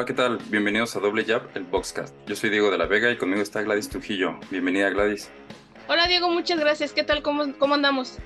Hola, 0.00 0.06
¿qué 0.06 0.14
tal? 0.14 0.38
Bienvenidos 0.48 0.96
a 0.96 1.00
Doble 1.00 1.26
Jab, 1.26 1.42
el 1.54 1.64
Boxcast. 1.64 2.16
Yo 2.26 2.34
soy 2.34 2.48
Diego 2.48 2.70
de 2.70 2.78
la 2.78 2.86
Vega 2.86 3.10
y 3.10 3.18
conmigo 3.18 3.42
está 3.42 3.60
Gladys 3.60 3.90
Trujillo. 3.90 4.40
Bienvenida, 4.50 4.88
Gladys. 4.88 5.30
Hola, 5.88 6.06
Diego, 6.06 6.30
muchas 6.30 6.58
gracias. 6.58 6.94
¿Qué 6.94 7.04
tal? 7.04 7.22
¿Cómo, 7.22 7.52
cómo 7.58 7.74
andamos? 7.74 8.16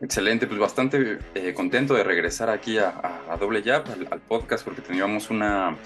Excelente, 0.00 0.46
pues 0.46 0.60
bastante 0.60 1.18
eh, 1.34 1.54
contento 1.54 1.94
de 1.94 2.04
regresar 2.04 2.50
aquí 2.50 2.78
a, 2.78 3.20
Doble 3.40 3.64
Jab, 3.64 3.84
al, 4.12 4.20
podcast, 4.20 4.64
porque 4.64 4.80
teníamos 4.80 5.28
una, 5.28 5.76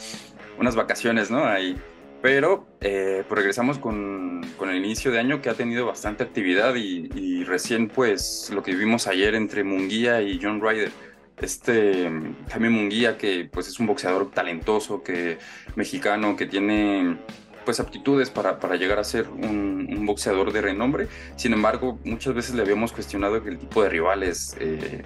unas 0.59 0.77
vacaciones, 0.77 1.31
¿no? 1.31 1.47
Ahí. 1.47 1.79
Pero 2.21 2.67
eh, 2.83 3.25
pues 3.27 3.39
regresamos 3.39 3.79
con, 3.79 4.47
con, 4.59 4.69
el 4.69 4.85
inicio 4.85 5.11
de 5.11 5.19
año 5.19 5.41
que 5.41 5.49
ha 5.49 5.55
tenido 5.55 5.87
bastante 5.87 6.25
actividad 6.25 6.75
y, 6.75 7.09
y 7.15 7.45
recién 7.45 7.89
pues 7.89 8.51
lo 8.53 8.63
que 8.63 8.75
vimos 8.75 9.07
ayer 9.07 9.35
entre 9.35 9.65
Munguía 9.65 10.21
y 10.21 10.39
John 10.43 10.61
Ryder 10.61 10.93
este 11.41 12.11
Jaime 12.51 12.71
Munguía, 12.71 13.17
que 13.17 13.49
pues 13.51 13.69
es 13.69 13.79
un 13.81 13.87
boxeador 13.87 14.31
talentoso, 14.31 15.03
que 15.03 15.39
mexicano, 15.77 16.37
que 16.37 16.47
tiene 16.47 17.19
pues 17.65 17.81
aptitudes 17.81 18.31
para, 18.31 18.59
para 18.59 18.77
llegar 18.77 18.99
a 18.99 19.05
ser 19.05 19.29
un, 19.29 20.05
boxeador 20.07 20.53
de 20.53 20.61
renombre. 20.61 21.09
Sin 21.37 21.53
embargo, 21.53 21.99
muchas 22.05 22.35
veces 22.35 22.55
le 22.55 22.63
habíamos 22.63 22.93
cuestionado 22.93 23.43
que 23.43 23.51
el 23.51 23.59
tipo 23.59 23.83
de 23.83 23.89
rivales 23.89 24.57
eh, 24.59 25.03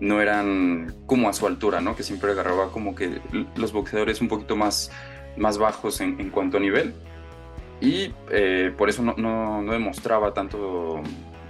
no 0.00 0.20
eran 0.20 0.94
como 1.06 1.28
a 1.28 1.32
su 1.32 1.46
altura, 1.46 1.80
¿no? 1.80 1.94
Que 1.94 2.02
siempre 2.02 2.32
agarraba 2.32 2.72
como 2.72 2.94
que 2.94 3.20
los 3.54 3.72
boxeadores 3.72 4.20
un 4.20 4.28
poquito 4.28 4.56
más, 4.56 4.90
más 5.36 5.58
bajos 5.58 6.00
en, 6.00 6.30
cuanto 6.30 6.56
a 6.56 6.60
nivel. 6.60 6.94
Y 7.80 8.12
eh, 8.30 8.72
por 8.76 8.88
eso 8.88 9.02
no, 9.02 9.14
no, 9.16 9.62
no 9.62 9.72
demostraba 9.72 10.34
tanto 10.34 11.02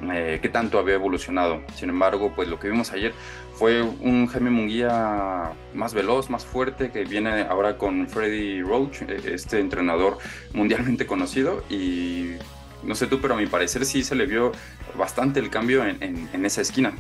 eh, 0.03 0.39
qué 0.41 0.49
tanto 0.49 0.79
había 0.79 0.95
evolucionado. 0.95 1.63
Sin 1.75 1.91
embargo, 1.91 2.33
pues 2.35 2.49
lo 2.49 2.59
que 2.59 2.69
vimos 2.69 2.93
ayer 2.93 3.13
fue 3.55 3.83
un 3.83 4.29
Jaime 4.29 4.51
Munguía 4.51 5.53
más 5.75 5.93
veloz, 5.93 6.31
más 6.31 6.47
fuerte, 6.47 6.91
que 6.91 7.05
viene 7.05 7.43
ahora 7.43 7.77
con 7.77 8.07
Freddy 8.09 8.63
Roach, 8.63 9.03
eh, 9.03 9.21
este 9.33 9.59
entrenador 9.59 10.19
mundialmente 10.53 11.07
conocido. 11.07 11.65
Y 11.69 12.35
no 12.83 12.95
sé 12.95 13.07
tú, 13.07 13.21
pero 13.21 13.35
a 13.35 13.37
mi 13.37 13.47
parecer 13.47 13.85
sí 13.85 14.05
se 14.05 14.15
le 14.15 14.27
vio 14.27 14.53
bastante 14.97 15.41
el 15.41 15.51
cambio 15.51 15.85
en, 15.85 16.29
en, 16.33 16.47
esa 16.47 16.61
esquina. 16.61 16.93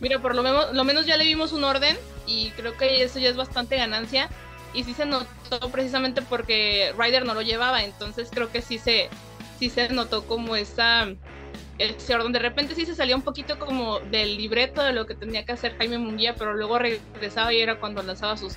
Mira, 0.00 0.18
por 0.18 0.34
lo 0.34 0.42
menos, 0.42 0.72
lo 0.74 0.84
menos 0.84 1.06
ya 1.06 1.16
le 1.16 1.24
vimos 1.24 1.52
un 1.52 1.62
orden 1.62 1.96
y 2.26 2.50
creo 2.50 2.76
que 2.76 3.04
eso 3.04 3.18
ya 3.18 3.28
es 3.28 3.36
bastante 3.36 3.76
ganancia. 3.76 4.28
Y 4.72 4.84
sí 4.84 4.94
se 4.94 5.04
notó 5.04 5.68
precisamente 5.72 6.22
porque 6.22 6.92
Ryder 6.96 7.24
no 7.24 7.34
lo 7.34 7.42
llevaba, 7.42 7.82
entonces 7.82 8.28
creo 8.32 8.52
que 8.52 8.62
sí 8.62 8.78
se, 8.78 9.08
sí 9.60 9.68
se 9.68 9.90
notó 9.90 10.26
como 10.26 10.56
esa 10.56 11.06
ese 11.78 12.14
orden. 12.14 12.32
De 12.32 12.38
repente 12.38 12.74
sí 12.74 12.86
se 12.86 12.94
salía 12.94 13.14
un 13.14 13.22
poquito 13.22 13.58
como 13.58 14.00
del 14.00 14.36
libreto 14.36 14.82
de 14.82 14.92
lo 14.92 15.06
que 15.06 15.14
tenía 15.14 15.44
que 15.44 15.52
hacer 15.52 15.76
Jaime 15.76 15.98
Munguía, 15.98 16.34
pero 16.34 16.54
luego 16.54 16.78
regresaba 16.78 17.52
y 17.52 17.60
era 17.60 17.78
cuando 17.78 18.02
lanzaba 18.02 18.36
sus 18.36 18.56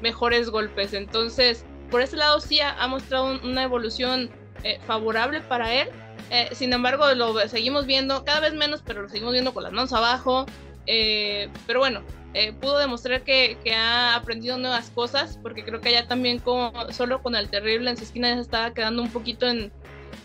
mejores 0.00 0.50
golpes. 0.50 0.94
Entonces, 0.94 1.64
por 1.90 2.00
ese 2.00 2.16
lado 2.16 2.40
sí 2.40 2.60
ha, 2.60 2.86
mostrado 2.88 3.38
una 3.42 3.62
evolución 3.62 4.30
eh, 4.64 4.80
favorable 4.86 5.40
para 5.42 5.72
él. 5.72 5.88
Eh, 6.30 6.48
sin 6.52 6.72
embargo, 6.72 7.12
lo 7.14 7.38
seguimos 7.48 7.86
viendo 7.86 8.24
cada 8.24 8.40
vez 8.40 8.54
menos, 8.54 8.82
pero 8.84 9.02
lo 9.02 9.08
seguimos 9.08 9.32
viendo 9.32 9.52
con 9.52 9.62
las 9.62 9.72
manos 9.72 9.92
abajo. 9.92 10.46
Eh, 10.86 11.48
pero 11.66 11.78
bueno, 11.78 12.02
pudo 12.60 12.78
demostrar 12.78 13.22
que, 13.22 13.58
que, 13.62 13.74
ha 13.74 14.16
aprendido 14.16 14.58
nuevas 14.58 14.90
cosas, 14.90 15.38
porque 15.42 15.64
creo 15.64 15.80
que 15.80 15.90
allá 15.90 16.08
también 16.08 16.38
como, 16.38 16.72
solo 16.90 17.22
con 17.22 17.36
el 17.36 17.48
terrible 17.50 17.90
en 17.90 17.96
su 17.96 18.04
esquina 18.04 18.30
ya 18.30 18.36
se 18.36 18.40
estaba 18.40 18.74
quedando 18.74 19.02
un 19.02 19.10
poquito 19.10 19.46
en, 19.46 19.70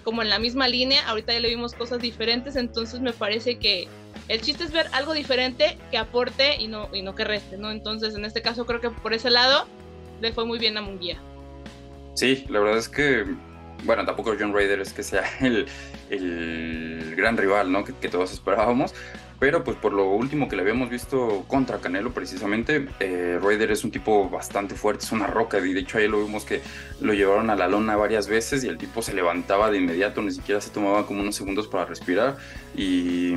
como 0.07 0.21
en 0.21 0.29
la 0.29 0.39
misma 0.39 0.69
línea, 0.69 1.05
ahorita 1.09 1.33
ya 1.33 1.41
le 1.41 1.49
vimos 1.49 1.73
cosas 1.73 1.99
diferentes, 1.99 2.55
entonces 2.55 3.01
me 3.01 3.11
parece 3.11 3.59
que 3.59 3.89
el 4.29 4.39
chiste 4.39 4.63
es 4.63 4.71
ver 4.71 4.87
algo 4.93 5.11
diferente 5.11 5.77
que 5.91 5.97
aporte 5.97 6.55
y 6.61 6.69
no, 6.69 6.87
y 6.93 7.01
no 7.01 7.13
que 7.13 7.25
reste, 7.25 7.57
¿no? 7.57 7.71
Entonces 7.71 8.15
en 8.15 8.23
este 8.23 8.41
caso 8.41 8.65
creo 8.65 8.79
que 8.79 8.89
por 8.89 9.13
ese 9.13 9.29
lado 9.29 9.67
le 10.21 10.31
fue 10.31 10.45
muy 10.45 10.59
bien 10.59 10.77
a 10.77 10.81
Munguía. 10.81 11.17
Sí, 12.13 12.45
la 12.47 12.61
verdad 12.61 12.77
es 12.77 12.87
que, 12.87 13.25
bueno, 13.83 14.05
tampoco 14.05 14.33
John 14.39 14.53
Raider 14.53 14.79
es 14.79 14.93
que 14.93 15.03
sea 15.03 15.25
el, 15.41 15.67
el 16.09 17.13
gran 17.17 17.35
rival, 17.35 17.69
¿no? 17.69 17.83
Que, 17.83 17.91
que 17.91 18.07
todos 18.07 18.31
esperábamos, 18.31 18.93
pero 19.39 19.63
pues 19.63 19.77
por 19.77 19.93
lo 19.93 20.09
último 20.11 20.49
que 20.49 20.55
le 20.55 20.63
habíamos 20.63 20.89
visto 20.89 21.45
contra 21.47 21.79
Canelo 21.79 22.11
precisamente, 22.11 22.87
eh, 22.99 23.39
es 23.69 23.83
un 23.83 23.91
tipo 23.91 24.29
bastante 24.29 24.75
fuerte, 24.75 25.05
es 25.05 25.11
una 25.11 25.27
roca. 25.27 25.59
Y 25.59 25.73
de 25.73 25.81
hecho 25.81 25.97
ahí 25.97 26.07
lo 26.07 26.23
vimos 26.23 26.43
que 26.43 26.61
lo 26.99 27.13
llevaron 27.13 27.49
a 27.49 27.55
la 27.55 27.67
lona 27.67 27.95
varias 27.95 28.27
veces 28.27 28.63
y 28.63 28.67
el 28.67 28.77
tipo 28.77 29.01
se 29.01 29.13
levantaba 29.13 29.69
de 29.69 29.77
inmediato, 29.77 30.21
ni 30.21 30.31
siquiera 30.31 30.59
se 30.61 30.71
tomaba 30.71 31.05
como 31.05 31.21
unos 31.21 31.35
segundos 31.35 31.67
para 31.67 31.85
respirar. 31.85 32.37
Y, 32.75 33.35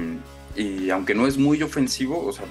y 0.57 0.91
aunque 0.91 1.15
no 1.15 1.27
es 1.27 1.37
muy 1.37 1.63
ofensivo, 1.63 2.25
o 2.25 2.33
sea, 2.33 2.47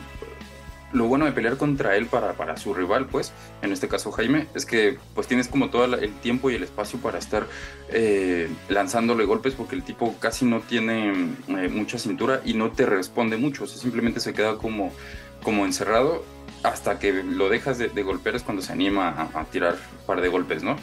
lo 0.91 1.05
bueno 1.05 1.25
de 1.25 1.31
pelear 1.31 1.57
contra 1.57 1.95
él 1.95 2.07
para, 2.07 2.33
para 2.33 2.57
su 2.57 2.73
rival, 2.73 3.05
pues, 3.05 3.31
en 3.61 3.71
este 3.71 3.87
caso 3.87 4.11
Jaime, 4.11 4.47
es 4.55 4.65
que 4.65 4.97
pues 5.13 5.27
tienes 5.27 5.47
como 5.47 5.69
todo 5.69 5.85
el 5.85 6.13
tiempo 6.15 6.49
y 6.49 6.55
el 6.55 6.63
espacio 6.63 6.99
para 6.99 7.19
estar 7.19 7.45
eh, 7.89 8.49
lanzándole 8.69 9.25
golpes 9.25 9.53
porque 9.53 9.75
el 9.75 9.83
tipo 9.83 10.15
casi 10.19 10.45
no 10.45 10.61
tiene 10.61 11.11
eh, 11.47 11.69
mucha 11.69 11.99
cintura 11.99 12.41
y 12.45 12.53
no 12.53 12.71
te 12.71 12.85
responde 12.85 13.37
mucho, 13.37 13.65
o 13.65 13.67
sea, 13.67 13.79
simplemente 13.79 14.19
se 14.19 14.33
queda 14.33 14.57
como, 14.57 14.91
como 15.43 15.65
encerrado 15.65 16.23
hasta 16.63 16.99
que 16.99 17.23
lo 17.23 17.49
dejas 17.49 17.77
de, 17.77 18.03
golpear 18.03 18.35
es 18.35 18.43
cuando 18.43 18.61
se 18.61 18.73
anima 18.73 19.29
a, 19.33 19.45
tirar 19.45 19.73
un 19.73 20.05
par 20.05 20.21
de 20.21 20.27
golpes, 20.27 20.63
¿no? 20.63 20.75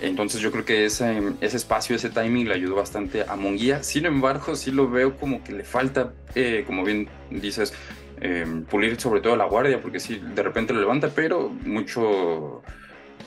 Entonces 0.00 0.40
yo 0.40 0.50
creo 0.50 0.64
que 0.64 0.86
ese, 0.86 1.22
ese 1.40 1.56
espacio, 1.56 1.94
ese 1.94 2.10
timing 2.10 2.48
le 2.48 2.54
ayudó 2.54 2.74
bastante 2.74 3.22
a 3.22 3.36
Monguía. 3.36 3.84
Sin 3.84 4.06
embargo, 4.06 4.56
sí 4.56 4.72
lo 4.72 4.90
veo 4.90 5.16
como 5.16 5.44
que 5.44 5.52
le 5.52 5.62
falta, 5.62 6.12
eh, 6.34 6.64
como 6.66 6.82
bien 6.82 7.08
dices, 7.30 7.72
Em, 8.20 8.64
pulir 8.64 9.00
sobre 9.00 9.20
todo 9.20 9.36
la 9.36 9.44
guardia, 9.46 9.82
porque 9.82 9.98
si 9.98 10.18
de 10.18 10.42
repente 10.42 10.72
lo 10.72 10.80
levanta, 10.80 11.10
pero 11.14 11.48
mucho, 11.48 12.62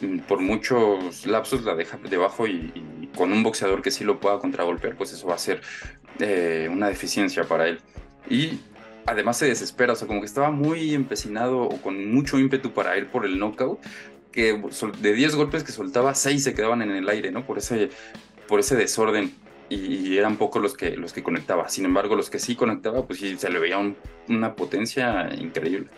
mm, 0.02 0.20
por 0.20 0.40
muchos 0.40 1.26
lapsos 1.26 1.64
la 1.64 1.76
deja 1.76 1.98
debajo 2.10 2.48
y, 2.48 3.10
con 3.16 3.32
un 3.32 3.44
boxeador 3.44 3.82
que 3.82 3.92
sí 3.92 4.04
lo 4.04 4.20
pueda 4.20 4.40
contragolpear, 4.40 4.96
pues 4.96 5.12
eso 5.12 5.28
va 5.28 5.36
a 5.36 5.38
ser 5.40 5.62
eh, 6.20 6.70
una 6.72 6.88
deficiencia 6.88 7.44
para 7.44 7.68
él. 7.68 7.80
Y 8.30 8.60
además 9.06 9.38
se 9.38 9.48
desespera, 9.48 9.94
o 9.94 9.96
sea, 9.96 10.08
como 10.08 10.20
que 10.22 10.26
estaba 10.26 10.52
muy 10.52 10.94
empecinado 10.94 11.62
o 11.64 11.82
con 11.82 12.12
mucho 12.12 12.40
ímpetu 12.40 12.72
para 12.74 12.98
ir 12.98 13.08
por 13.08 13.26
el 13.26 13.40
knockout, 13.40 13.80
que 14.32 14.62
de 15.02 15.14
10 15.14 15.36
golpes 15.36 15.64
que 15.64 15.72
soltaba, 15.72 16.14
6 16.14 16.44
se 16.44 16.54
quedaban 16.54 16.82
en 16.82 16.92
el 16.92 17.10
aire, 17.10 17.32
¿no? 17.32 17.46
Por 17.46 17.58
ese, 17.58 17.90
por 18.48 18.60
ese 18.60 18.76
desorden 18.76 19.34
y 19.70 20.18
eran 20.18 20.38
pocos 20.38 20.62
los 20.62 20.76
que, 20.76 20.96
los 20.96 21.14
que 21.14 21.24
conectaba. 21.24 21.70
Sin 21.70 21.86
embargo, 21.86 22.16
los 22.16 22.30
que 22.30 22.40
sí 22.40 22.56
conectaba, 22.56 23.06
pues 23.06 23.20
sí 23.20 23.38
se 23.38 23.50
le 23.50 23.60
veía 23.60 23.78
una 24.28 24.56
potencia 24.56 25.30
increíble. 25.38 25.90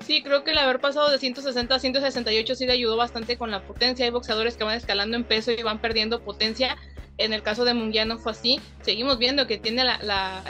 Sí, 0.00 0.22
creo 0.22 0.44
que 0.44 0.52
el 0.52 0.58
haber 0.58 0.78
pasado 0.78 1.10
de 1.10 1.18
160 1.18 1.74
a 1.74 1.78
168 1.78 2.54
sí 2.54 2.66
le 2.66 2.72
ayudó 2.72 2.96
bastante 2.96 3.36
con 3.36 3.50
la 3.50 3.62
potencia. 3.62 4.04
Hay 4.04 4.10
boxeadores 4.10 4.56
que 4.56 4.64
van 4.64 4.76
escalando 4.76 5.16
en 5.16 5.24
peso 5.24 5.50
y 5.52 5.62
van 5.62 5.80
perdiendo 5.80 6.22
potencia. 6.22 6.76
En 7.18 7.32
el 7.32 7.42
caso 7.42 7.64
de 7.64 7.74
Munguía 7.74 8.04
no 8.04 8.18
fue 8.18 8.32
así. 8.32 8.60
Seguimos 8.82 9.18
viendo 9.18 9.46
que 9.46 9.58
tiene 9.58 9.82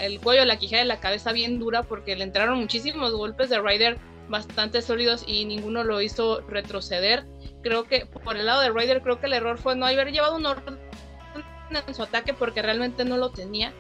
el 0.03 0.21
cuello, 0.21 0.45
la 0.45 0.59
quijada 0.59 0.83
y 0.83 0.87
la 0.87 1.01
cabeza 1.01 1.33
bien 1.33 1.59
dura 1.59 1.85
porque 1.85 2.17
le 2.17 2.25
entraron 2.25 2.59
muchísimos 2.59 3.13
golpes 3.13 3.49
de 3.49 3.61
Ryder 3.61 3.99
bastante 4.29 4.83
sólidos 4.83 5.25
y 5.27 5.45
ninguno 5.45 5.85
lo 5.85 6.03
hizo 6.03 6.41
retroceder. 6.43 7.25
Creo 7.63 7.85
que 7.85 8.07
por 8.07 8.37
el 8.37 8.47
lado 8.47 8.61
de 8.61 8.71
Ryder, 8.71 9.01
creo 9.01 9.21
que 9.21 9.27
el 9.27 9.33
error 9.33 9.59
fue 9.59 9.77
no 9.77 9.87
haber 9.87 10.11
llevado 10.11 10.37
un 10.37 10.47
orden 10.47 10.79
en 11.71 11.95
su 11.95 12.03
ataque 12.03 12.35
porque 12.35 12.63
realmente 12.63 13.05
no 13.05 13.17
lo 13.17 13.31
tenía. 13.31 13.73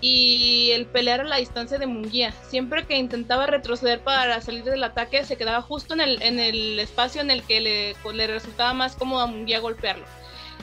Y 0.00 0.70
el 0.72 0.86
pelear 0.86 1.20
a 1.20 1.24
la 1.24 1.36
distancia 1.36 1.78
de 1.78 1.86
Munguía. 1.86 2.32
Siempre 2.48 2.86
que 2.86 2.96
intentaba 2.96 3.46
retroceder 3.46 4.00
para 4.00 4.40
salir 4.40 4.64
del 4.64 4.84
ataque, 4.84 5.24
se 5.24 5.36
quedaba 5.36 5.62
justo 5.62 5.94
en 5.94 6.00
el, 6.00 6.22
en 6.22 6.38
el 6.38 6.78
espacio 6.78 7.20
en 7.20 7.30
el 7.30 7.42
que 7.42 7.60
le, 7.60 7.96
pues, 8.02 8.16
le 8.16 8.26
resultaba 8.26 8.72
más 8.74 8.96
cómodo 8.96 9.20
a 9.20 9.26
Munguía 9.26 9.60
golpearlo. 9.60 10.04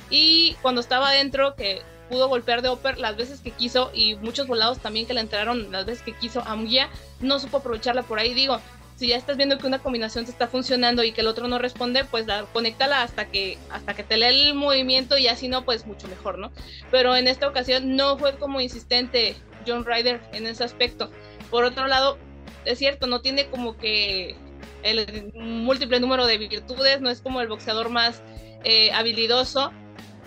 Y 0.10 0.56
cuando 0.62 0.82
estaba 0.82 1.10
adentro, 1.10 1.56
que 1.56 1.82
pudo 2.10 2.30
golpear 2.30 2.62
de 2.62 2.70
Oper 2.70 2.98
las 2.98 3.18
veces 3.18 3.42
que 3.42 3.52
quiso 3.52 3.92
y 3.94 4.16
muchos 4.16 4.48
volados 4.48 4.80
también 4.80 5.06
que 5.06 5.14
le 5.14 5.22
entraron 5.22 5.72
las 5.72 5.86
veces 5.86 6.04
que 6.04 6.14
quiso 6.14 6.42
a 6.42 6.56
Munguía, 6.56 6.90
no 7.20 7.40
supo 7.40 7.58
aprovecharla 7.58 8.04
por 8.04 8.20
ahí. 8.20 8.34
Digo, 8.34 8.60
si 8.98 9.08
ya 9.08 9.16
estás 9.16 9.38
viendo 9.38 9.60
que 9.60 9.68
una 9.68 9.78
combinación 9.78 10.26
te 10.26 10.32
está 10.32 10.48
funcionando 10.48 11.04
y 11.04 11.12
que 11.12 11.22
el 11.22 11.28
otro 11.28 11.48
no 11.48 11.60
responde, 11.60 12.04
pues 12.04 12.26
la, 12.26 12.46
conéctala 12.46 13.04
hasta 13.04 13.26
que, 13.26 13.60
hasta 13.70 13.94
que 13.94 14.04
te 14.04 14.18
lee 14.18 14.26
el 14.26 14.56
movimiento 14.56 15.20
y 15.20 15.28
así 15.28 15.48
no, 15.48 15.64
pues 15.66 15.86
mucho 15.86 16.08
mejor, 16.08 16.40
¿no? 16.40 16.52
Pero 16.90 17.16
en 17.16 17.28
esta 17.28 17.48
ocasión 17.48 17.96
no 17.96 18.18
fue 18.18 18.38
como 18.38 18.60
insistente 18.60 19.36
John 19.68 19.86
Ryder 19.86 20.20
en 20.34 20.48
ese 20.48 20.64
aspecto. 20.64 21.12
Por 21.52 21.64
otro 21.64 21.86
lado, 21.86 22.18
es 22.66 22.80
cierto, 22.80 23.06
no 23.06 23.22
tiene 23.22 23.46
como 23.48 23.78
que 23.78 24.36
el 24.82 25.32
múltiple 25.36 26.00
número 26.00 26.26
de 26.26 26.40
virtudes, 26.40 27.00
no 27.00 27.12
es 27.12 27.22
como 27.22 27.40
el 27.42 27.48
boxeador 27.48 27.90
más 27.90 28.24
eh, 28.64 28.92
habilidoso. 28.94 29.72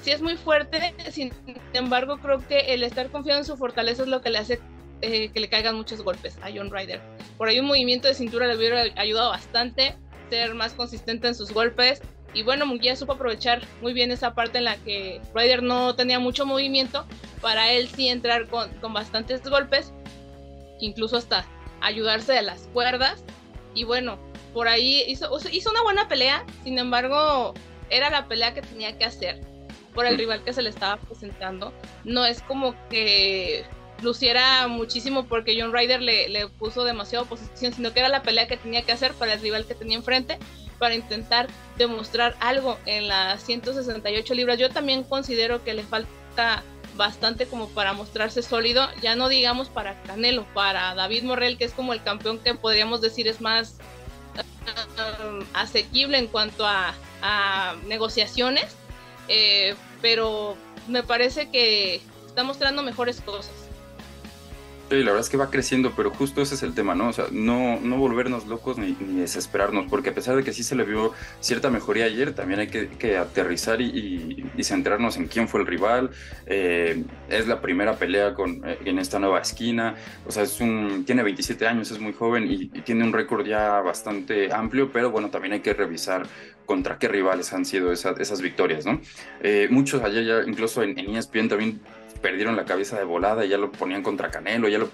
Sí 0.01 0.13
es 0.13 0.23
muy 0.23 0.37
fuerte, 0.37 0.95
sin 1.11 1.33
embargo 1.73 2.19
creo 2.19 2.47
que 2.47 2.73
el 2.73 2.85
estar 2.85 3.11
confiado 3.11 3.41
en 3.41 3.45
su 3.45 3.57
fortaleza 3.57 4.03
es 4.03 4.09
lo 4.09 4.23
que 4.23 4.31
le 4.31 4.39
hace 4.39 4.61
eh, 5.03 5.31
que 5.31 5.41
le 5.41 5.49
caigan 5.49 5.77
muchos 5.77 6.03
golpes 6.03 6.39
a 6.43 6.51
John 6.55 6.71
Ryder. 6.71 7.01
Por 7.37 7.49
ahí 7.49 7.61
un 7.61 7.67
movimiento 7.67 8.09
de 8.09 8.15
cintura 8.15 8.47
le 8.47 8.57
hubiera 8.57 8.83
ayudado 8.97 9.31
bastante, 9.31 9.97
ser 10.29 10.55
más 10.55 10.73
consistente 10.75 11.29
en 11.29 11.35
sus 11.35 11.53
golpes. 11.53 12.03
Y 12.33 12.43
bueno, 12.43 12.65
Munguía 12.65 12.95
supo 12.95 13.15
aprovechar 13.15 13.63
muy 13.83 13.93
bien 13.93 14.13
esa 14.13 14.35
parte 14.35 14.59
en 14.59 14.65
la 14.65 14.77
que 14.77 15.21
Ryder 15.35 15.63
no 15.63 15.97
tenía 15.97 16.21
mucho 16.21 16.47
movimiento, 16.47 17.05
para 17.41 17.73
él 17.73 17.89
sí 17.89 18.09
entrar 18.09 18.47
con, 18.49 18.71
con 18.75 18.93
bastantes 18.93 19.43
golpes, 19.43 19.93
incluso 20.79 21.17
hasta 21.17 21.45
ayudarse 21.81 22.33
de 22.33 22.43
las 22.43 22.69
cuerdas. 22.73 23.25
Y 23.75 23.85
bueno, 23.85 24.19
por 24.53 24.69
ahí 24.69 25.03
hizo, 25.09 25.29
hizo 25.51 25.71
una 25.71 25.83
buena 25.83 26.09
pelea, 26.09 26.45
sin 26.65 26.79
embargo, 26.79 27.55
era 27.89 28.11
la 28.11 28.29
pelea 28.29 28.55
que 28.55 28.63
tenía 28.63 28.97
que 28.97 29.05
hacer 29.05 29.41
por 29.95 30.07
el 30.07 30.17
rival 30.17 30.45
que 30.45 30.53
se 30.53 30.63
le 30.63 30.71
estaba 30.71 30.97
presentando. 30.97 31.73
No 32.05 32.25
es 32.25 32.43
como 32.43 32.75
que 32.89 33.65
luciera 34.03 34.67
muchísimo 34.69 35.27
porque 35.27 35.57
John 35.61 35.73
Ryder 35.73 36.01
le, 36.03 36.49
puso 36.59 36.85
demasiada 36.85 37.25
oposición, 37.25 37.73
sino 37.73 37.93
que 37.93 38.01
era 38.01 38.09
la 38.09 38.23
pelea 38.23 38.49
que 38.49 38.57
tenía 38.57 38.83
que 38.83 38.93
hacer 38.93 39.13
para 39.15 39.35
el 39.35 39.41
rival 39.41 39.67
que 39.67 39.75
tenía 39.75 39.97
enfrente 39.97 40.39
para 40.79 40.95
intentar 40.95 41.49
demostrar 41.77 42.37
algo 42.41 42.79
en 42.87 43.07
las 43.07 43.43
168 43.45 44.35
libras. 44.35 44.59
Yo 44.59 44.71
también 44.71 45.05
considero 45.05 45.63
que 45.63 45.75
le 45.75 45.83
falta 45.83 46.63
bastante 46.97 47.47
como 47.47 47.69
para 47.69 47.93
mostrarse 47.93 48.43
sólido, 48.43 48.89
ya 49.01 49.15
no 49.15 49.29
digamos 49.29 49.69
para 49.69 50.03
Canelo, 50.03 50.45
para 50.55 50.95
David 50.95 51.25
Morrell, 51.25 51.57
que 51.57 51.65
es 51.65 51.73
como 51.73 51.93
el 51.93 52.03
campeón 52.03 52.39
que 52.39 52.55
podríamos 52.55 53.01
decir 53.01 53.29
es 53.29 53.41
más 53.41 53.79
um, 55.25 55.45
asequible 55.55 56.19
en 56.19 56.27
cuanto 56.27 56.67
a, 56.67 56.95
negociaciones, 57.87 58.77
eh, 59.29 59.75
pero 60.01 60.57
me 60.89 61.03
parece 61.03 61.51
que 61.51 62.01
está 62.27 62.43
mostrando 62.43 62.83
mejores 62.83 63.21
cosas. 63.21 63.60
Sí, 64.91 64.97
la 65.05 65.13
verdad 65.13 65.21
es 65.21 65.31
que 65.31 65.37
va 65.37 65.51
creciendo, 65.51 65.93
pero 65.95 66.11
justo 66.11 66.43
ese 66.43 66.57
es 66.57 66.65
el 66.65 66.75
tema, 66.75 66.97
¿no? 66.97 67.11
O 67.11 67.13
sea, 67.13 67.27
no, 67.31 67.79
no 67.79 67.97
volvernos 67.97 68.49
locos 68.49 68.77
ni, 68.77 68.97
desesperarnos, 69.21 69.87
porque 69.89 70.11
a 70.11 70.15
pesar 70.15 70.35
de 70.35 70.43
que 70.43 70.53
sí 70.53 70.65
se 70.65 70.75
le 70.75 70.83
vio 70.83 71.13
cierta 71.39 71.71
mejoría 71.71 72.07
ayer, 72.07 72.35
también 72.35 72.59
hay 72.59 72.67
que, 72.67 73.17
aterrizar 73.17 73.81
y, 73.81 74.45
centrarnos 74.65 75.17
en 75.17 75.29
quién 75.29 75.47
fue 75.47 75.61
el 75.61 75.69
rival. 75.69 76.11
Eh, 76.47 77.05
es 77.29 77.47
la 77.47 77.61
primera 77.61 77.99
pelea 77.99 78.35
con, 78.35 78.69
eh, 78.69 78.79
en 78.85 78.99
esta 78.99 79.21
nueva 79.21 79.39
esquina, 79.39 79.95
o 80.27 80.33
sea, 80.33 80.43
es 80.43 80.61
un, 80.61 81.05
tiene 81.07 81.23
27 81.23 81.69
años, 81.69 81.93
es 81.93 82.01
muy 82.01 82.13
joven 82.13 82.51
y, 82.51 82.67
tiene 82.81 83.05
un 83.05 83.13
récord 83.13 83.47
ya 83.47 83.81
bastante 83.83 84.53
amplio, 84.53 84.91
pero 84.93 85.13
bueno, 85.13 85.31
también 85.31 85.53
hay 85.53 85.61
que 85.61 85.73
revisar 85.73 86.27
contra 86.67 86.99
qué 86.99 87.07
rivales 87.07 87.53
han 87.53 87.65
sido 87.65 87.93
esas 87.93 88.41
victorias, 88.41 88.87
¿no? 88.87 89.01
Eh, 89.41 89.69
muchos 89.71 90.03
ayer 90.03 90.25
ya, 90.25 90.43
incluso 90.49 90.83
en, 90.83 90.99
en 90.99 91.15
ESPN 91.15 91.49
también 91.49 91.81
perdieron 92.21 92.57
la 92.57 92.65
cabeza 92.65 92.99
de 92.99 93.05
volada, 93.05 93.45
y 93.45 93.49
ya 93.49 93.59
lo 93.59 93.73
ponían 93.73 94.03
contra 94.03 94.31
Canelo, 94.31 94.69
ya 94.69 94.79
lo, 94.79 94.91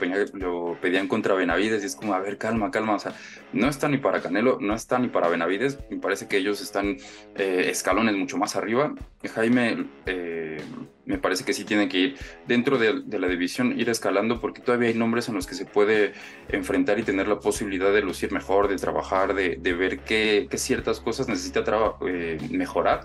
pedían 0.81 1.08
contra 1.08 1.34
Benavides, 1.34 1.82
y 1.82 1.87
es 1.87 1.96
como, 1.96 2.14
a 2.14 2.20
ver, 2.20 2.38
calma, 2.38 2.70
calma, 2.70 2.94
o 2.94 2.99
sea, 2.99 3.14
no 3.52 3.69
está 3.69 3.88
ni 3.88 3.99
para 3.99 4.20
Canelo, 4.20 4.58
no 4.61 4.75
está 4.75 4.99
ni 4.99 5.08
para 5.08 5.28
Benavides, 5.28 5.78
me 5.90 5.99
parece 5.99 6.28
que 6.28 6.38
ellos 6.38 6.61
están 6.61 6.96
eh, 7.37 7.67
escalones 7.69 8.17
mucho 8.17 8.37
más 8.38 8.56
arriba. 8.56 8.94
Jaime 9.28 9.87
eh, 10.06 10.61
me 11.06 11.19
parece 11.19 11.44
que 11.44 11.52
sí 11.52 11.64
tiene 11.64 11.88
que 11.88 11.99
ir 11.99 12.17
dentro 12.46 12.78
de, 12.78 13.19
la 13.19 13.28
división, 13.28 13.78
ir 13.78 13.88
escalando, 13.88 14.40
porque 14.40 14.61
todavía 14.61 14.88
hay 14.88 14.94
nombres 14.94 15.28
en 15.28 15.37
los 15.37 15.46
que 15.46 15.55
se 15.55 15.64
puede 15.64 16.12
enfrentar 16.49 16.99
y 16.99 17.05
tener 17.05 17.28
la 17.28 17.38
posibilidad 17.38 17.93
de 17.93 18.02
lucir 18.02 18.32
mejor, 18.32 18.67
de 18.69 18.76
trabajar, 18.76 19.34
de, 19.34 19.56
ver 19.73 20.00
qué, 20.00 20.49
ciertas 20.56 21.00
cosas 21.00 21.28
necesita 21.28 21.64
eh, 22.06 22.38
mejorar 22.50 23.05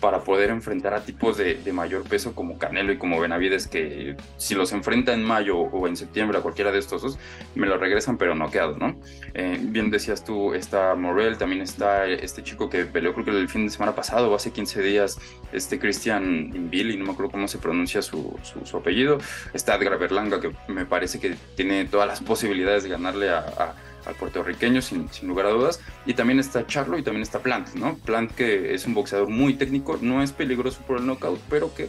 para 0.00 0.24
poder 0.24 0.50
enfrentar 0.50 0.94
a 0.94 1.04
tipos 1.04 1.36
de, 1.36 1.60
mayor 1.72 2.02
peso 2.04 2.34
como 2.34 2.58
Canelo 2.58 2.92
y 2.92 2.98
como 2.98 3.20
Benavides, 3.20 3.66
que 3.66 4.16
si 4.36 4.54
los 4.54 4.72
enfrenta 4.72 5.12
en 5.12 5.22
mayo 5.22 5.58
o 5.58 5.86
en 5.86 5.96
septiembre 5.96 6.38
a 6.38 6.40
cualquiera 6.40 6.72
de 6.72 6.78
estos 6.78 7.02
dos, 7.02 7.18
me 7.54 7.66
lo 7.66 7.76
regresan, 7.76 8.18
pero 8.18 8.34
no 8.34 8.50
quedado, 8.50 8.76
¿no? 8.78 8.96
Eh, 9.34 9.58
bien 9.60 9.90
decías 9.90 10.24
tú, 10.24 10.54
está 10.54 10.94
Morel, 10.94 11.38
también 11.38 11.62
está 11.62 12.06
este 12.06 12.42
chico 12.42 12.68
que 12.68 12.84
peleó 12.84 13.12
creo 13.12 13.24
que 13.24 13.30
el 13.32 13.48
fin 13.48 13.66
de 13.66 13.70
semana 13.70 13.94
pasado 13.94 14.30
o 14.30 14.34
hace 14.34 14.52
15 14.52 14.82
días, 14.82 15.18
este 15.62 15.78
Christian 15.78 16.70
Billy, 16.70 16.96
no 16.96 17.04
me 17.04 17.12
acuerdo 17.12 17.30
cómo 17.30 17.48
se 17.48 17.58
pronuncia 17.58 18.02
su, 18.02 18.36
su, 18.42 18.76
apellido. 18.76 19.18
Está 19.54 19.76
Edgar 19.76 19.98
Berlanga, 19.98 20.40
que 20.40 20.52
me 20.68 20.84
parece 20.84 21.20
que 21.20 21.36
tiene 21.56 21.84
todas 21.84 22.08
las 22.08 22.20
posibilidades 22.20 22.82
de 22.82 22.90
ganarle 22.90 23.30
a, 23.30 23.74
al 24.04 24.14
puertorriqueño, 24.16 24.82
sin, 24.82 25.08
sin, 25.12 25.28
lugar 25.28 25.46
a 25.46 25.50
dudas. 25.50 25.80
Y 26.04 26.14
también 26.14 26.40
está 26.40 26.66
Charlo 26.66 26.98
y 26.98 27.02
también 27.02 27.22
está 27.22 27.38
Plant, 27.38 27.74
¿no? 27.74 27.96
Plant 27.96 28.32
que 28.32 28.74
es 28.74 28.86
un 28.86 28.94
boxeador 28.94 29.28
muy 29.28 29.54
técnico, 29.54 29.98
no 30.00 30.22
es 30.22 30.32
peligroso 30.32 30.80
por 30.86 30.98
el 30.98 31.06
knockout, 31.06 31.40
pero 31.48 31.72
que 31.74 31.88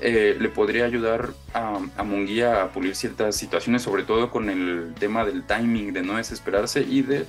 eh, 0.00 0.36
le 0.38 0.48
podría 0.48 0.84
ayudar 0.84 1.30
a, 1.54 1.80
a 1.96 2.02
Munguía 2.04 2.62
a 2.62 2.68
pulir 2.68 2.94
ciertas 2.94 3.34
situaciones, 3.34 3.82
sobre 3.82 4.04
todo 4.04 4.30
con 4.30 4.48
el 4.48 4.94
tema 4.98 5.24
del 5.24 5.42
timing, 5.42 5.92
de 5.92 6.02
no 6.02 6.16
desesperarse 6.16 6.82
y 6.82 7.02
de 7.02 7.26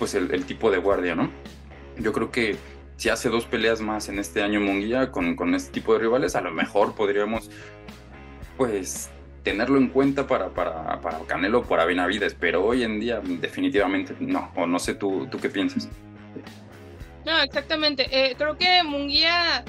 pues 0.00 0.14
el, 0.14 0.32
el 0.32 0.44
tipo 0.44 0.70
de 0.70 0.78
guardia, 0.78 1.14
¿no? 1.14 1.30
Yo 1.96 2.12
creo 2.12 2.30
que 2.30 2.56
si 2.98 3.08
hace 3.08 3.28
dos 3.28 3.46
peleas 3.46 3.80
más 3.80 4.08
en 4.08 4.18
este 4.18 4.42
año 4.42 4.60
Munguía 4.60 5.12
con, 5.12 5.36
con 5.36 5.54
este 5.54 5.70
tipo 5.70 5.94
de 5.94 6.00
rivales, 6.00 6.34
a 6.34 6.40
lo 6.40 6.50
mejor 6.50 6.96
podríamos, 6.96 7.48
pues, 8.56 9.08
tenerlo 9.44 9.78
en 9.78 9.88
cuenta 9.88 10.26
para, 10.26 10.48
para, 10.48 11.00
para 11.00 11.20
Canelo, 11.20 11.62
para 11.62 11.84
Benavides, 11.84 12.34
pero 12.38 12.64
hoy 12.64 12.82
en 12.82 12.98
día 12.98 13.20
definitivamente 13.24 14.16
no, 14.18 14.50
o 14.56 14.66
no 14.66 14.80
sé 14.80 14.94
tú, 14.94 15.28
tú 15.30 15.38
qué 15.38 15.48
piensas. 15.48 15.88
No, 17.24 17.40
exactamente. 17.40 18.08
Eh, 18.10 18.34
creo 18.36 18.58
que 18.58 18.82
Munguía 18.82 19.64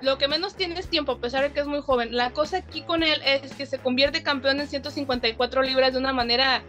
lo 0.00 0.16
que 0.16 0.28
menos 0.28 0.54
tiene 0.54 0.78
es 0.78 0.86
tiempo, 0.86 1.12
a 1.12 1.20
pesar 1.20 1.42
de 1.42 1.52
que 1.52 1.60
es 1.60 1.66
muy 1.66 1.80
joven. 1.80 2.16
La 2.16 2.30
cosa 2.30 2.58
aquí 2.58 2.82
con 2.82 3.02
él 3.02 3.20
es 3.24 3.52
que 3.54 3.66
se 3.66 3.78
convierte 3.78 4.22
campeón 4.22 4.60
en 4.60 4.68
154 4.68 5.62
libras 5.62 5.94
de 5.94 5.98
una 5.98 6.12
manera 6.12 6.62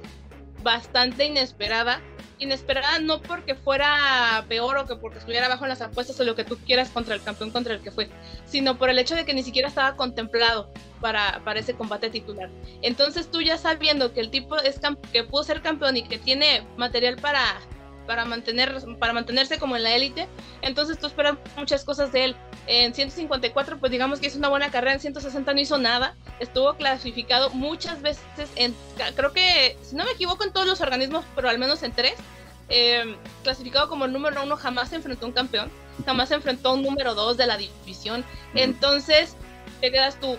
bastante 0.64 1.26
inesperada 1.26 2.02
inesperada 2.40 3.00
no 3.00 3.22
porque 3.22 3.56
fuera 3.56 4.46
peor 4.48 4.78
o 4.78 4.86
que 4.86 4.96
porque 4.96 5.20
estuviera 5.20 5.46
abajo 5.46 5.66
en 5.66 5.70
las 5.70 5.82
apuestas 5.82 6.20
o 6.20 6.24
lo 6.24 6.36
que 6.36 6.44
tú 6.44 6.58
quieras 6.58 6.90
contra 6.90 7.16
el 7.16 7.24
campeón 7.24 7.52
contra 7.52 7.74
el 7.74 7.82
que 7.82 7.92
fue, 7.92 8.10
sino 8.46 8.78
por 8.78 8.90
el 8.90 9.00
hecho 9.00 9.16
de 9.16 9.26
que 9.26 9.34
ni 9.34 9.44
siquiera 9.44 9.68
estaba 9.68 9.96
contemplado 9.96 10.72
para, 11.02 11.42
para 11.44 11.60
ese 11.60 11.74
combate 11.74 12.10
titular. 12.10 12.50
Entonces 12.82 13.30
tú 13.30 13.42
ya 13.42 13.58
sabiendo 13.58 14.14
que 14.14 14.22
el 14.22 14.30
tipo 14.30 14.58
es 14.58 14.80
que 15.12 15.24
pudo 15.24 15.44
ser 15.44 15.62
campeón 15.62 15.98
y 15.98 16.04
que 16.04 16.18
tiene 16.18 16.68
material 16.78 17.16
para 17.18 17.60
para, 18.06 18.26
mantener, 18.26 18.76
para 19.00 19.14
mantenerse 19.14 19.58
como 19.58 19.76
en 19.76 19.84
la 19.84 19.96
élite. 19.96 20.28
Entonces 20.62 20.98
tú 21.00 21.08
esperas 21.08 21.36
muchas 21.58 21.84
cosas 21.84 22.12
de 22.12 22.26
él. 22.26 22.36
En 22.68 22.94
154, 22.94 23.80
pues 23.80 23.92
digamos 23.92 24.20
que 24.20 24.28
hizo 24.28 24.38
una 24.38 24.50
buena 24.50 24.72
carrera. 24.72 24.94
En 24.94 25.00
160 25.00 25.54
no 25.54 25.60
hizo 25.60 25.78
nada. 25.78 26.16
Estuvo 26.40 26.74
clasificado 26.76 27.50
muchas 27.52 28.02
veces 28.02 28.50
en, 28.56 28.76
creo 29.16 29.32
que, 29.34 29.78
si 29.82 29.96
no 29.96 30.06
me 30.06 30.12
equivoco, 30.12 30.44
en 30.44 30.54
todos 30.54 30.68
los 30.68 30.82
organismos, 30.82 31.26
pero 31.36 31.50
al 31.50 31.60
menos 31.60 31.84
en 31.84 31.92
tres. 31.92 32.16
Em, 32.68 33.16
clasificado 33.44 33.90
como 33.90 34.06
el 34.06 34.14
número 34.14 34.42
uno, 34.44 34.58
jamás 34.58 34.90
se 34.90 34.96
enfrentó 34.96 35.26
a 35.26 35.30
un 35.30 35.34
campeón. 35.34 35.70
Jamás 36.06 36.30
se 36.30 36.36
enfrentó 36.36 36.70
a 36.70 36.74
un 36.74 36.84
número 36.84 37.14
dos 37.14 37.38
de 37.38 37.48
la 37.48 37.58
división. 37.58 38.26
Entonces, 38.54 39.36
te 39.82 39.92
quedas 39.92 40.20
tú. 40.20 40.38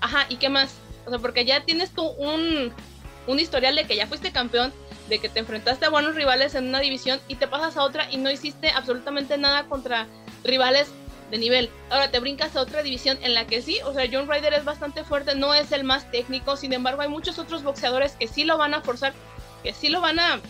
Ajá, 0.00 0.26
¿y 0.28 0.36
qué 0.36 0.48
más? 0.48 0.74
O 1.06 1.10
sea, 1.10 1.18
porque 1.20 1.44
ya 1.44 1.64
tienes 1.64 1.92
tú 1.92 2.04
un, 2.04 2.72
un 3.26 3.40
historial 3.40 3.76
de 3.76 3.86
que 3.86 3.96
ya 3.96 4.06
fuiste 4.06 4.32
campeón, 4.32 4.72
de 5.08 5.18
que 5.18 5.28
te 5.28 5.40
enfrentaste 5.40 5.86
a 5.86 5.90
buenos 5.90 6.14
rivales 6.14 6.54
en 6.54 6.68
una 6.68 6.80
división 6.80 7.20
y 7.28 7.36
te 7.36 7.46
pasas 7.46 7.76
a 7.76 7.82
otra 7.82 8.10
y 8.10 8.16
no 8.16 8.30
hiciste 8.30 8.70
absolutamente 8.70 9.38
nada 9.38 9.64
contra 9.64 10.06
rivales 10.44 10.88
de 11.30 11.38
nivel. 11.38 11.70
Ahora 11.90 12.10
te 12.10 12.20
brincas 12.20 12.56
a 12.56 12.60
otra 12.60 12.82
división 12.82 13.18
en 13.22 13.34
la 13.34 13.46
que 13.46 13.62
sí, 13.62 13.78
o 13.84 13.92
sea, 13.92 14.08
John 14.10 14.28
Ryder 14.28 14.54
es 14.54 14.64
bastante 14.64 15.04
fuerte, 15.04 15.34
no 15.34 15.54
es 15.54 15.72
el 15.72 15.84
más 15.84 16.10
técnico, 16.10 16.56
sin 16.56 16.72
embargo 16.72 17.02
hay 17.02 17.08
muchos 17.08 17.38
otros 17.38 17.62
boxeadores 17.62 18.12
que 18.12 18.28
sí 18.28 18.44
lo 18.44 18.58
van 18.58 18.74
a 18.74 18.82
forzar, 18.82 19.12
que 19.62 19.72
sí 19.72 19.88
lo 19.88 20.00
van 20.00 20.18
a 20.18 20.40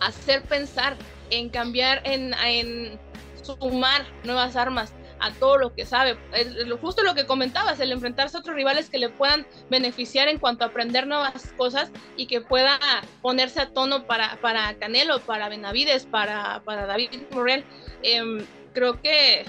hacer 0.00 0.42
pensar 0.42 0.96
en 1.30 1.48
cambiar, 1.48 2.02
en, 2.04 2.34
en 2.34 2.98
sumar 3.42 4.04
nuevas 4.24 4.56
armas 4.56 4.92
a 5.20 5.32
todo 5.32 5.58
lo 5.58 5.74
que 5.74 5.86
sabe. 5.86 6.18
Es 6.32 6.48
justo 6.80 7.02
lo 7.02 7.14
que 7.14 7.26
comentabas, 7.26 7.80
el 7.80 7.92
enfrentarse 7.92 8.36
a 8.36 8.40
otros 8.40 8.56
rivales 8.56 8.90
que 8.90 8.98
le 8.98 9.08
puedan 9.08 9.46
beneficiar 9.68 10.28
en 10.28 10.38
cuanto 10.38 10.64
a 10.64 10.68
aprender 10.68 11.06
nuevas 11.06 11.52
cosas 11.56 11.90
y 12.16 12.26
que 12.26 12.40
pueda 12.40 12.78
ponerse 13.22 13.60
a 13.60 13.70
tono 13.70 14.06
para, 14.06 14.40
para 14.40 14.74
Canelo, 14.78 15.20
para 15.20 15.48
Benavides, 15.48 16.06
para, 16.06 16.62
para 16.64 16.86
David 16.86 17.10
Morel. 17.30 17.64
Em, 18.02 18.44
creo 18.72 19.00
que 19.00 19.44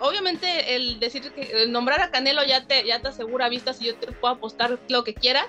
obviamente 0.00 0.76
el 0.76 1.00
decir 1.00 1.32
que 1.32 1.66
nombrar 1.68 2.00
a 2.00 2.10
Canelo 2.10 2.44
ya 2.44 2.66
te, 2.66 2.84
ya 2.86 3.00
te 3.00 3.08
asegura 3.08 3.48
vista 3.48 3.72
si 3.72 3.86
yo 3.86 3.96
te 3.96 4.12
puedo 4.12 4.34
apostar 4.34 4.78
lo 4.88 5.04
que 5.04 5.14
quieras 5.14 5.46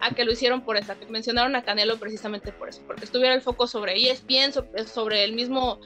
a 0.00 0.10
que 0.10 0.24
lo 0.24 0.32
hicieron 0.32 0.62
por 0.62 0.76
esa, 0.76 0.96
que 0.96 1.06
mencionaron 1.06 1.54
a 1.56 1.62
Canelo 1.62 1.98
precisamente 1.98 2.52
por 2.52 2.68
eso, 2.68 2.82
porque 2.86 3.04
estuviera 3.04 3.34
el 3.34 3.42
foco 3.42 3.66
sobre 3.66 3.94
ESPN, 4.10 4.52
sobre, 4.52 4.86
sobre 4.86 5.24
el 5.24 5.32
mismo 5.32 5.80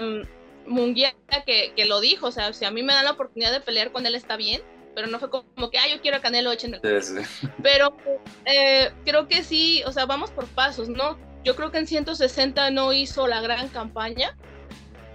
um, 0.00 0.22
Munguía 0.68 1.14
que, 1.46 1.72
que, 1.74 1.84
lo 1.86 2.00
dijo, 2.00 2.26
o 2.26 2.32
sea, 2.32 2.52
si 2.52 2.64
a 2.64 2.70
mí 2.70 2.82
me 2.82 2.92
dan 2.92 3.04
la 3.04 3.12
oportunidad 3.12 3.52
de 3.52 3.60
pelear 3.60 3.90
con 3.90 4.06
él 4.06 4.14
está 4.14 4.36
bien, 4.36 4.62
pero 4.94 5.06
no 5.06 5.18
fue 5.18 5.30
como 5.30 5.70
que, 5.70 5.78
ah, 5.78 5.86
yo 5.88 6.00
quiero 6.00 6.16
a 6.16 6.20
Canelo, 6.20 6.50
échenme. 6.50 6.80
Pero 7.62 7.96
eh, 8.44 8.90
creo 9.04 9.28
que 9.28 9.44
sí, 9.44 9.82
o 9.86 9.92
sea, 9.92 10.06
vamos 10.06 10.32
por 10.32 10.46
pasos, 10.48 10.88
¿no? 10.88 11.16
Yo 11.44 11.54
creo 11.54 11.70
que 11.70 11.78
en 11.78 11.86
160 11.86 12.72
no 12.72 12.92
hizo 12.92 13.28
la 13.28 13.40
gran 13.40 13.68
campaña, 13.68 14.36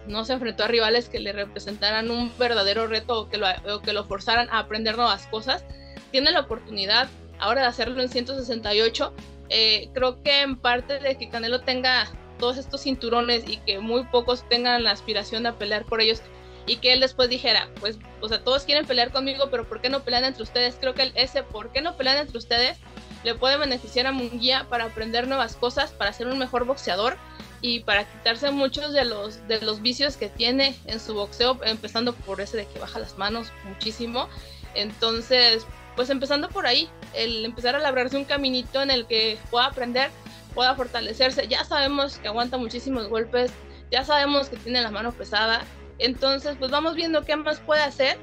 no 0.08 0.24
se 0.24 0.34
enfrentó 0.34 0.64
a 0.64 0.68
rivales 0.68 1.10
que 1.10 1.20
le 1.20 1.34
representaran 1.34 2.12
un 2.12 2.32
verdadero 2.38 2.88
reto 2.88 3.22
o 3.22 3.30
que 3.30 3.38
lo, 3.38 3.48
o 3.74 3.82
que 3.82 3.92
lo 3.94 4.06
forzaran 4.06 4.48
a 4.52 4.60
aprender 4.60 4.96
nuevas 4.96 5.28
cosas. 5.28 5.66
Tiene 6.12 6.32
la 6.32 6.42
oportunidad 6.42 7.10
ahora 7.40 7.62
de 7.62 7.68
hacerlo 7.68 8.02
en 8.02 8.10
168. 8.10 9.14
Eh, 9.50 9.90
creo 9.94 10.22
que 10.24 10.42
en 10.42 10.56
parte 10.56 11.00
de 11.00 11.18
que 11.18 11.30
Canelo 11.30 11.62
tenga 11.62 12.10
todos 12.44 12.58
estos 12.58 12.82
cinturones 12.82 13.46
y 13.48 13.56
que 13.56 13.80
muy 13.80 14.04
pocos 14.04 14.44
tengan 14.50 14.84
la 14.84 14.92
aspiración 14.92 15.46
a 15.46 15.58
pelear 15.58 15.86
por 15.86 16.02
ellos 16.02 16.22
y 16.66 16.76
que 16.76 16.92
él 16.92 17.00
después 17.00 17.30
dijera, 17.30 17.70
pues, 17.80 17.98
o 18.20 18.28
sea, 18.28 18.44
todos 18.44 18.64
quieren 18.64 18.86
pelear 18.86 19.14
conmigo, 19.14 19.48
pero 19.50 19.66
¿por 19.66 19.80
qué 19.80 19.88
no 19.88 20.02
pelean 20.02 20.26
entre 20.26 20.44
ustedes? 20.44 20.76
Creo 20.78 20.94
que 20.94 21.14
ese 21.16 21.44
¿por 21.44 21.72
qué 21.72 21.82
no 21.82 21.96
pelean 21.96 22.18
entre 22.18 22.38
ustedes? 22.38 22.80
le 23.24 23.34
puede 23.34 23.56
beneficiar 23.56 24.08
a 24.08 24.12
Munguía 24.12 24.68
para 24.68 24.84
aprender 24.84 25.26
nuevas 25.26 25.56
cosas, 25.56 25.92
para 25.92 26.12
ser 26.12 26.28
un 26.28 26.38
mejor 26.38 26.66
boxeador 26.66 27.16
y 27.62 27.80
para 27.80 28.04
quitarse 28.04 28.52
muchos 28.52 28.92
de 28.92 29.06
los, 29.06 29.48
de 29.48 29.62
los 29.62 29.82
vicios 29.82 30.18
que 30.18 30.28
tiene 30.28 30.76
en 30.84 31.00
su 31.00 31.14
boxeo, 31.14 31.58
empezando 31.64 32.12
por 32.12 32.42
ese 32.42 32.58
de 32.58 32.66
que 32.66 32.78
baja 32.78 33.00
las 33.00 33.18
manos 33.18 33.54
muchísimo. 33.64 34.28
Entonces, 34.76 35.66
pues 35.96 36.10
empezando 36.10 36.50
por 36.50 36.68
ahí, 36.68 36.90
el 37.14 37.46
empezar 37.46 37.78
a 37.78 37.80
labrarse 37.80 38.18
un 38.18 38.26
caminito 38.26 38.82
en 38.82 38.92
el 38.92 39.08
que 39.08 39.38
pueda 39.50 39.68
aprender, 39.68 40.12
pueda 40.54 40.76
fortalecerse. 40.76 41.48
Ya 41.48 41.64
sabemos 41.64 42.18
que 42.18 42.28
aguanta 42.28 42.58
muchísimos 42.58 43.08
golpes, 43.08 43.52
ya 43.92 44.04
sabemos 44.04 44.50
que 44.50 44.58
tiene 44.58 44.82
la 44.82 44.92
mano 44.92 45.12
pesada. 45.12 45.64
Entonces, 46.00 46.56
pues 46.58 46.72
vamos 46.72 46.96
viendo 46.96 47.24
qué 47.24 47.36
más 47.36 47.60
puede 47.60 47.82
hacer 47.82 48.18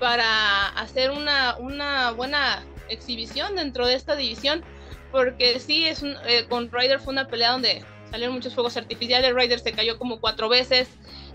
para 0.00 0.68
hacer 0.68 1.10
una, 1.10 1.56
una 1.58 2.12
buena 2.12 2.62
exhibición 2.88 3.56
dentro 3.56 3.86
de 3.86 3.94
esta 3.94 4.16
división. 4.16 4.62
Porque 5.10 5.58
sí, 5.58 5.86
es 5.86 6.02
eh, 6.02 6.46
con 6.48 6.70
Ryder 6.70 7.00
fue 7.00 7.12
una 7.12 7.28
pelea 7.28 7.52
donde 7.52 7.82
salieron 8.10 8.34
muchos 8.34 8.54
fuegos 8.54 8.76
artificiales. 8.76 9.34
Ryder 9.34 9.58
se 9.58 9.72
cayó 9.72 9.98
como 9.98 10.20
cuatro 10.20 10.48
veces 10.48 10.88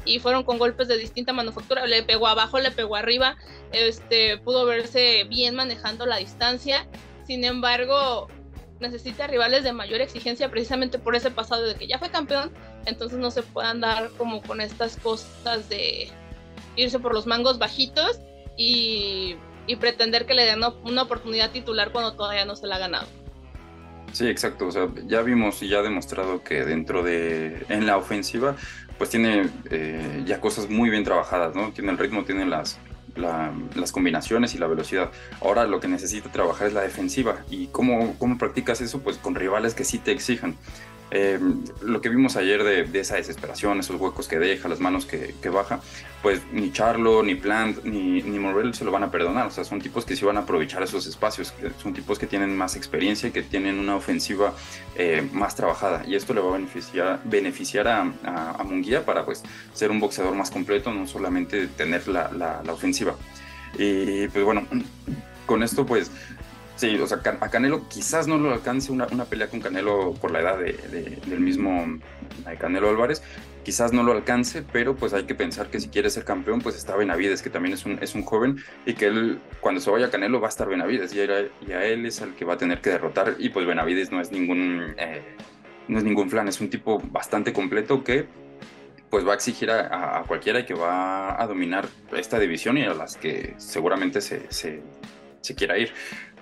y 0.05 0.19
fueron 0.19 0.43
con 0.43 0.59
golpes 0.59 0.88
de 0.88 0.97
distinta 0.97 1.33
manufactura. 1.33 1.85
Le 1.88 2.03
pegó 2.03 2.27
abajo, 2.27 2.59
le 2.59 2.71
pegó 2.71 2.95
arriba. 2.95 3.35
Este, 3.71 4.38
pudo 4.38 4.65
verse 4.65 5.25
bien 5.25 5.55
manejando 5.55 6.05
la 6.05 6.17
distancia. 6.17 6.88
Sin 7.25 7.43
embargo, 7.43 8.27
necesita 8.83 9.25
rivales 9.25 9.63
de 9.63 9.73
mayor 9.73 10.01
exigencia 10.01 10.51
precisamente 10.51 10.99
por 10.99 11.15
ese 11.15 11.31
pasado 11.31 11.65
de 11.65 11.75
que 11.75 11.87
ya 11.87 11.97
fue 11.97 12.11
campeón. 12.11 12.51
Entonces 12.85 13.17
no 13.17 13.31
se 13.31 13.41
puedan 13.41 13.81
dar 13.81 14.09
como 14.17 14.43
con 14.43 14.61
estas 14.61 14.97
cosas 14.97 15.67
de 15.69 16.09
irse 16.75 16.99
por 16.99 17.13
los 17.13 17.25
mangos 17.25 17.57
bajitos 17.57 18.19
y, 18.55 19.35
y 19.65 19.75
pretender 19.77 20.25
que 20.25 20.35
le 20.35 20.45
den 20.45 20.61
una 20.83 21.01
oportunidad 21.01 21.51
titular 21.51 21.91
cuando 21.91 22.13
todavía 22.13 22.45
no 22.45 22.55
se 22.55 22.67
la 22.67 22.75
ha 22.75 22.79
ganado. 22.79 23.07
Sí, 24.11 24.27
exacto. 24.27 24.67
O 24.67 24.71
sea, 24.71 24.87
ya 25.07 25.21
vimos 25.23 25.61
y 25.63 25.69
ya 25.69 25.79
ha 25.79 25.81
demostrado 25.81 26.43
que 26.43 26.63
dentro 26.63 27.01
de, 27.01 27.65
en 27.69 27.87
la 27.87 27.97
ofensiva, 27.97 28.55
pues 28.97 29.09
tiene 29.09 29.49
eh, 29.71 30.23
ya 30.25 30.39
cosas 30.39 30.69
muy 30.69 30.89
bien 30.89 31.03
trabajadas, 31.03 31.55
¿no? 31.55 31.71
Tiene 31.71 31.91
el 31.91 31.97
ritmo, 31.97 32.23
tiene 32.23 32.45
las, 32.45 32.77
las 33.15 33.91
combinaciones 33.91 34.55
y 34.55 34.58
la 34.58 34.67
velocidad. 34.67 35.12
Ahora 35.41 35.65
lo 35.65 35.79
que 35.79 35.88
necesita 35.88 36.32
trabajar 36.32 36.67
es 36.67 36.74
la 36.74 36.82
defensiva. 36.82 37.43
¿Y 37.50 37.67
cómo, 37.67 38.15
cómo 38.17 38.38
practicas 38.38 38.82
eso? 38.82 39.01
Pues 39.01 39.17
con 39.17 39.36
rivales 39.36 39.74
que 39.75 39.84
sí 39.84 40.00
te 40.00 40.12
exijan. 40.12 40.55
Eh, 41.15 41.39
lo 41.84 42.01
que 42.01 42.10
vimos 42.10 42.36
ayer 42.38 42.63
de, 42.63 43.00
esa 43.00 43.17
desesperación, 43.17 43.79
esos 43.79 44.01
huecos 44.01 44.27
que 44.27 44.39
deja, 44.39 44.67
las 44.67 44.79
manos 44.79 45.05
que, 45.05 45.50
baja, 45.50 45.79
pues 46.24 46.41
ni 46.51 46.72
Charlo, 46.72 47.22
ni 47.22 47.36
Plant, 47.36 47.84
ni, 47.84 48.24
ni 48.24 48.74
se 48.74 48.84
lo 48.84 48.91
van 48.91 49.03
a 49.03 49.12
perdonar. 49.12 49.46
O 49.46 49.51
sea, 49.51 49.63
son 49.63 49.79
tipos 49.79 50.05
que 50.05 50.15
sí 50.15 50.25
van 50.25 50.38
a 50.38 50.39
aprovechar 50.39 50.82
esos 50.82 51.05
espacios, 51.05 51.53
son 51.77 51.93
tipos 51.93 52.17
que 52.17 52.25
tienen 52.25 52.58
más 52.58 52.75
experiencia 52.75 53.29
y 53.29 53.32
que 53.32 53.43
tienen 53.43 53.77
una 53.77 53.96
ofensiva 53.96 54.55
eh, 54.96 55.27
más 55.32 55.55
trabajada. 55.55 56.03
Y 56.08 56.15
esto 56.15 56.34
le 56.34 56.41
va 56.41 56.50
a 56.50 56.53
beneficiar, 56.53 57.22
beneficiar 57.25 57.88
a, 57.88 58.12
a, 58.58 58.63
Munguía 58.63 59.05
para 59.05 59.24
pues 59.24 59.43
ser 59.75 59.91
un 59.91 60.00
boxeador 60.00 60.34
más 60.34 60.50
completo, 60.50 60.91
no 60.91 61.05
solamente 61.05 61.67
tener 61.67 62.08
la, 62.08 62.32
la, 62.32 62.63
la 62.63 62.74
ofensiva. 62.74 63.15
Y 63.77 64.27
pues 64.29 64.43
bueno, 64.43 64.65
con 65.46 65.62
esto 65.62 65.86
pues 65.86 66.10
Sí, 66.83 66.99
o 66.99 67.07
sea, 67.07 67.21
a 67.39 67.49
Canelo 67.49 67.87
quizás 67.87 68.27
no 68.27 68.37
lo 68.37 68.51
alcance 68.51 68.91
una, 68.91 69.07
pelea 69.07 69.47
con 69.47 69.61
Canelo 69.61 70.15
por 70.19 70.31
la 70.31 70.41
edad 70.41 70.59
del 70.59 71.39
mismo 71.39 71.97
Canelo 72.59 72.89
Álvarez, 72.89 73.23
quizás 73.63 73.93
no 73.93 74.03
lo 74.03 74.11
alcance, 74.11 74.65
pero 74.69 74.93
pues 74.93 75.13
hay 75.13 75.23
que 75.23 75.33
pensar 75.33 75.69
que 75.69 75.79
si 75.79 75.87
quiere 75.87 76.09
ser 76.09 76.25
campeón, 76.25 76.59
pues 76.59 76.75
está 76.75 76.97
Benavides, 76.97 77.41
que 77.41 77.49
también 77.49 77.73
es 77.73 77.85
un, 77.85 77.99
es 78.01 78.15
un 78.15 78.23
joven, 78.23 78.57
y 78.85 78.95
que 78.95 79.05
él, 79.05 79.39
cuando 79.61 79.79
se 79.79 79.89
vaya 79.91 80.07
a 80.07 80.09
Canelo, 80.09 80.41
va 80.41 80.47
a 80.47 80.49
estar 80.49 80.67
Benavides, 80.67 81.13
y, 81.13 81.21
a 81.21 81.85
él 81.85 82.05
es 82.05 82.19
el 82.19 82.35
que 82.35 82.43
va 82.43 82.55
a 82.55 82.57
tener 82.57 82.81
que 82.81 82.89
derrotar, 82.89 83.37
y 83.39 83.47
pues 83.47 83.65
Benavides 83.65 84.11
no 84.11 84.19
es 84.19 84.33
ningún, 84.33 84.93
eh, 84.97 85.21
no 85.87 85.99
es 85.99 86.03
ningún 86.03 86.29
flan, 86.29 86.49
es 86.49 86.59
un 86.59 86.69
tipo 86.69 86.99
bastante 86.99 87.53
completo 87.53 88.03
que 88.03 88.27
pues 89.09 89.25
va 89.25 89.31
a 89.31 89.35
exigir 89.35 89.71
a, 89.71 90.21
cualquiera 90.27 90.59
y 90.59 90.65
que 90.65 90.73
va 90.73 91.41
a 91.41 91.47
dominar 91.47 91.87
esta 92.11 92.39
división 92.39 92.77
y 92.77 92.83
a 92.83 92.93
las 92.93 93.15
que 93.15 93.53
seguramente 93.55 94.19
se, 94.19 94.51
se, 94.51 94.81
se 95.39 95.55
quiera 95.55 95.77
ir. 95.77 95.93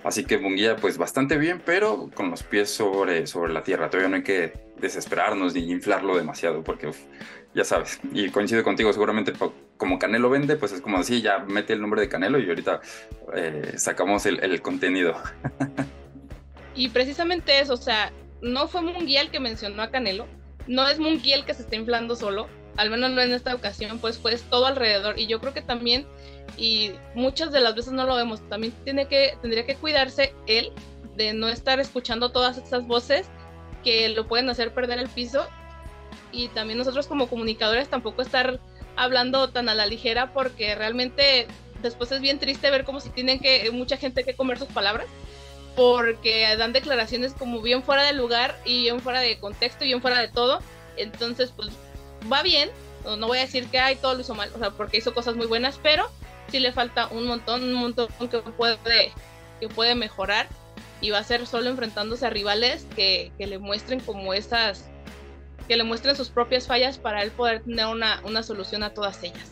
Así 0.04 0.24
que 0.24 0.38
Munguía, 0.38 0.76
pues 0.76 0.98
bastante 0.98 1.38
bien, 1.38 1.62
pero 1.64 2.10
con 2.14 2.30
los 2.30 2.42
pies 2.42 2.70
sobre, 2.70 3.26
sobre 3.26 3.52
la 3.52 3.62
tierra. 3.62 3.88
Todavía 3.88 4.08
no 4.08 4.16
hay 4.16 4.22
que 4.24 4.52
desesperarnos 4.78 5.54
ni 5.54 5.70
inflarlo 5.70 6.16
demasiado, 6.16 6.64
porque 6.64 6.90
ya 7.54 7.64
sabes, 7.64 8.00
y 8.12 8.28
coincido 8.30 8.64
contigo, 8.64 8.92
seguramente 8.92 9.32
como 9.76 9.98
Canelo 9.98 10.30
vende, 10.30 10.56
pues 10.56 10.72
es 10.72 10.80
como 10.80 10.98
así, 10.98 11.22
ya 11.22 11.40
mete 11.40 11.72
el 11.72 11.80
nombre 11.80 12.00
de 12.00 12.08
Canelo 12.08 12.38
y 12.38 12.48
ahorita 12.48 12.80
eh, 13.34 13.74
sacamos 13.76 14.26
el, 14.26 14.62
contenido. 14.62 15.14
y 16.74 16.88
precisamente 16.88 17.60
eso, 17.60 17.74
o 17.74 17.78
sea, 17.78 18.10
no 18.40 18.68
fue 18.68 18.80
Munguía 18.82 19.20
el 19.20 19.30
que 19.30 19.38
mencionó 19.38 19.82
a 19.82 19.90
Canelo, 19.90 20.26
no 20.66 20.88
es 20.88 20.98
Munguía 20.98 21.36
el 21.36 21.44
que 21.44 21.54
se 21.54 21.62
está 21.62 21.76
inflando 21.76 22.16
solo, 22.16 22.48
al 22.76 22.90
menos 22.90 23.10
no 23.10 23.20
en 23.20 23.32
esta 23.32 23.54
ocasión, 23.54 23.98
pues 23.98 24.18
fue 24.18 24.36
todo 24.50 24.66
alrededor. 24.66 25.18
Y 25.18 25.26
yo 25.26 25.40
creo 25.40 25.52
que 25.52 25.62
también 25.62 26.06
y 26.56 26.92
muchas 27.14 27.52
de 27.52 27.60
las 27.60 27.74
veces 27.74 27.92
no 27.92 28.06
lo 28.06 28.14
vemos. 28.14 28.46
También 28.48 28.72
tiene 28.84 29.06
que, 29.06 29.36
tendría 29.40 29.66
que 29.66 29.76
cuidarse 29.76 30.34
él 30.46 30.72
de 31.16 31.32
no 31.32 31.48
estar 31.48 31.80
escuchando 31.80 32.30
todas 32.30 32.56
estas 32.56 32.86
voces 32.86 33.26
que 33.82 34.08
lo 34.08 34.26
pueden 34.26 34.48
hacer 34.48 34.72
perder 34.72 34.98
el 34.98 35.08
piso 35.08 35.46
y 36.30 36.48
también 36.48 36.78
nosotros 36.78 37.06
como 37.06 37.28
comunicadores 37.28 37.88
tampoco 37.88 38.22
estar 38.22 38.60
hablando 38.96 39.48
tan 39.48 39.68
a 39.68 39.74
la 39.74 39.86
ligera 39.86 40.32
porque 40.32 40.74
realmente 40.74 41.46
después 41.82 42.12
es 42.12 42.20
bien 42.20 42.38
triste 42.38 42.70
ver 42.70 42.84
como 42.84 43.00
si 43.00 43.10
tienen 43.10 43.40
que 43.40 43.70
mucha 43.72 43.96
gente 43.96 44.24
que 44.24 44.34
comer 44.34 44.58
sus 44.58 44.68
palabras 44.68 45.06
porque 45.76 46.54
dan 46.56 46.72
declaraciones 46.72 47.34
como 47.34 47.60
bien 47.60 47.82
fuera 47.82 48.04
de 48.04 48.12
lugar 48.12 48.58
y 48.64 48.82
bien 48.82 49.00
fuera 49.00 49.20
de 49.20 49.38
contexto 49.38 49.84
y 49.84 49.88
bien 49.88 50.00
fuera 50.00 50.20
de 50.20 50.28
todo 50.28 50.60
entonces 50.96 51.52
pues 51.54 51.70
va 52.30 52.42
bien 52.42 52.70
no, 53.04 53.26
voy 53.26 53.38
a 53.38 53.42
decir 53.42 53.66
que 53.68 53.78
hay 53.78 53.96
todo 53.96 54.14
lo 54.14 54.20
hizo 54.20 54.34
mal 54.34 54.50
o 54.54 54.58
sea 54.58 54.70
porque 54.70 54.98
hizo 54.98 55.14
cosas 55.14 55.34
muy 55.34 55.46
buenas 55.46 55.78
pero 55.82 56.08
sí 56.52 56.60
le 56.60 56.72
falta 56.72 57.08
un 57.08 57.26
montón, 57.26 57.62
un 57.62 57.74
montón 57.74 58.08
que 58.30 58.38
puede, 58.38 59.12
que 59.58 59.68
puede 59.68 59.94
mejorar 59.94 60.48
y 61.00 61.10
va 61.10 61.18
a 61.18 61.24
ser 61.24 61.46
solo 61.46 61.70
enfrentándose 61.70 62.26
a 62.26 62.30
rivales 62.30 62.86
que, 62.94 63.32
le 63.38 63.58
muestren 63.58 64.00
como 64.00 64.34
esas, 64.34 64.88
que 65.66 65.76
le 65.76 65.82
muestren 65.82 66.14
sus 66.14 66.28
propias 66.28 66.66
fallas 66.66 66.98
para 66.98 67.22
él 67.22 67.30
poder 67.30 67.62
tener 67.62 67.86
una, 67.86 68.20
una 68.24 68.42
solución 68.42 68.82
a 68.82 68.90
todas 68.90 69.22
ellas. 69.22 69.50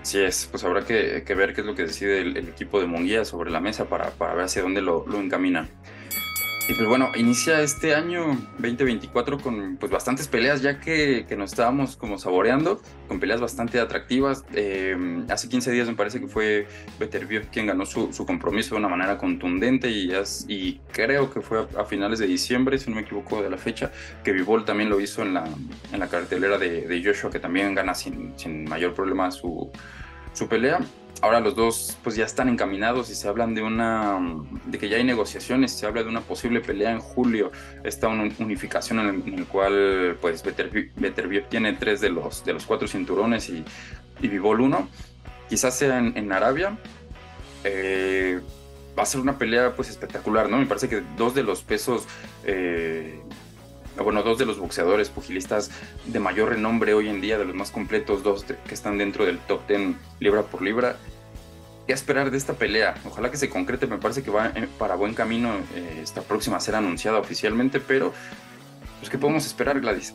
Así 0.00 0.20
es, 0.20 0.48
pues 0.50 0.64
habrá 0.64 0.84
que, 0.84 1.22
ver 1.36 1.54
qué 1.54 1.60
es 1.60 1.66
lo 1.66 1.74
que 1.74 1.84
decide 1.84 2.20
el, 2.20 2.36
equipo 2.36 2.80
de 2.80 2.86
Munguía 2.86 3.24
sobre 3.24 3.50
la 3.50 3.60
mesa 3.60 3.84
para, 3.84 4.10
para 4.10 4.34
ver 4.34 4.44
hacia 4.46 4.62
dónde 4.62 4.82
lo 4.82 5.04
encamina. 5.14 5.68
Y 6.66 6.72
pues 6.72 6.88
bueno, 6.88 7.12
inicia 7.14 7.60
este 7.60 7.94
año 7.94 8.38
2024 8.58 9.38
con 9.38 9.76
pues 9.76 9.92
bastantes 9.92 10.28
peleas 10.28 10.62
ya 10.62 10.80
que, 10.80 11.26
que 11.28 11.36
nos 11.36 11.50
estábamos 11.50 11.94
como 11.94 12.18
saboreando, 12.18 12.80
con 13.06 13.20
peleas 13.20 13.42
bastante 13.42 13.78
atractivas. 13.80 14.46
Eh, 14.54 14.96
hace 15.28 15.50
15 15.50 15.72
días 15.72 15.88
me 15.88 15.94
parece 15.94 16.20
que 16.20 16.26
fue 16.26 16.66
Beterbiev 16.98 17.48
quien 17.50 17.66
ganó 17.66 17.84
su, 17.84 18.14
su, 18.14 18.24
compromiso 18.24 18.74
de 18.74 18.78
una 18.78 18.88
manera 18.88 19.18
contundente 19.18 19.90
y, 19.90 20.10
y 20.48 20.80
creo 20.90 21.30
que 21.30 21.42
fue 21.42 21.66
a, 21.76 21.84
finales 21.84 22.18
de 22.18 22.26
diciembre, 22.26 22.78
si 22.78 22.88
no 22.88 22.96
me 22.96 23.02
equivoco 23.02 23.42
de 23.42 23.50
la 23.50 23.58
fecha, 23.58 23.92
que 24.24 24.32
Vivol 24.32 24.64
también 24.64 24.88
lo 24.88 25.00
hizo 25.00 25.20
en 25.20 25.34
la, 25.34 25.44
en 25.92 26.00
la 26.00 26.08
cartelera 26.08 26.56
de, 26.56 26.88
de 26.88 27.04
Joshua, 27.04 27.30
que 27.30 27.40
también 27.40 27.74
gana 27.74 27.94
sin, 27.94 28.32
sin 28.38 28.64
mayor 28.64 28.94
problema 28.94 29.30
su, 29.30 29.70
su 30.32 30.48
pelea 30.48 30.80
ahora 31.20 31.40
los 31.40 31.54
dos 31.54 31.96
pues 32.02 32.16
ya 32.16 32.24
están 32.24 32.48
encaminados 32.48 33.10
y 33.10 33.14
se 33.14 33.28
hablan 33.28 33.54
de 33.54 33.62
una 33.62 34.20
de 34.66 34.78
que 34.78 34.88
ya 34.88 34.96
hay 34.96 35.04
negociaciones, 35.04 35.72
se 35.72 35.86
habla 35.86 36.02
de 36.02 36.08
una 36.08 36.20
posible 36.20 36.60
pelea 36.60 36.90
en 36.92 37.00
julio, 37.00 37.50
esta 37.82 38.08
unificación 38.08 39.00
en 39.00 39.34
el, 39.34 39.46
cual 39.46 40.18
pues 40.20 40.42
Beterbiev 40.42 41.48
tiene 41.48 41.72
tres 41.74 42.00
de 42.00 42.10
los 42.10 42.44
de 42.44 42.52
los 42.52 42.66
cuatro 42.66 42.88
cinturones 42.88 43.48
y, 43.48 43.64
y 44.20 44.28
Vivol 44.28 44.60
uno, 44.60 44.88
quizás 45.48 45.76
sea 45.76 45.98
en, 45.98 46.32
Arabia. 46.32 46.76
Eh, 47.64 48.40
va 48.96 49.02
a 49.02 49.06
ser 49.06 49.20
una 49.20 49.38
pelea 49.38 49.74
pues 49.74 49.88
espectacular, 49.90 50.48
¿no? 50.48 50.58
Me 50.58 50.66
parece 50.66 50.88
que 50.88 51.02
dos 51.16 51.34
de 51.34 51.42
los 51.42 51.62
pesos 51.62 52.04
eh, 52.44 53.20
bueno, 54.02 54.22
dos 54.22 54.38
de 54.38 54.46
los 54.46 54.58
boxeadores 54.58 55.08
pugilistas 55.08 55.70
de 56.06 56.18
mayor 56.20 56.50
renombre 56.50 56.94
hoy 56.94 57.08
en 57.08 57.20
día, 57.20 57.38
de 57.38 57.44
los 57.44 57.54
más 57.54 57.70
completos, 57.70 58.22
dos 58.22 58.44
que 58.44 58.74
están 58.74 58.98
dentro 58.98 59.24
del 59.24 59.38
top 59.38 59.66
10 59.68 59.94
libra 60.20 60.42
por 60.42 60.62
libra. 60.62 60.96
¿Qué 61.86 61.92
esperar 61.92 62.30
de 62.30 62.38
esta 62.38 62.54
pelea? 62.54 62.94
Ojalá 63.06 63.30
que 63.30 63.36
se 63.36 63.50
concrete, 63.50 63.86
me 63.86 63.98
parece 63.98 64.22
que 64.22 64.30
va 64.30 64.48
eh, 64.48 64.68
para 64.78 64.94
buen 64.94 65.14
camino 65.14 65.54
eh, 65.74 66.00
esta 66.02 66.22
próxima 66.22 66.56
a 66.56 66.60
ser 66.60 66.74
anunciada 66.74 67.18
oficialmente, 67.18 67.78
pero 67.78 68.12
pues 68.98 69.10
¿qué 69.10 69.18
podemos 69.18 69.44
esperar, 69.44 69.80
Gladys? 69.80 70.14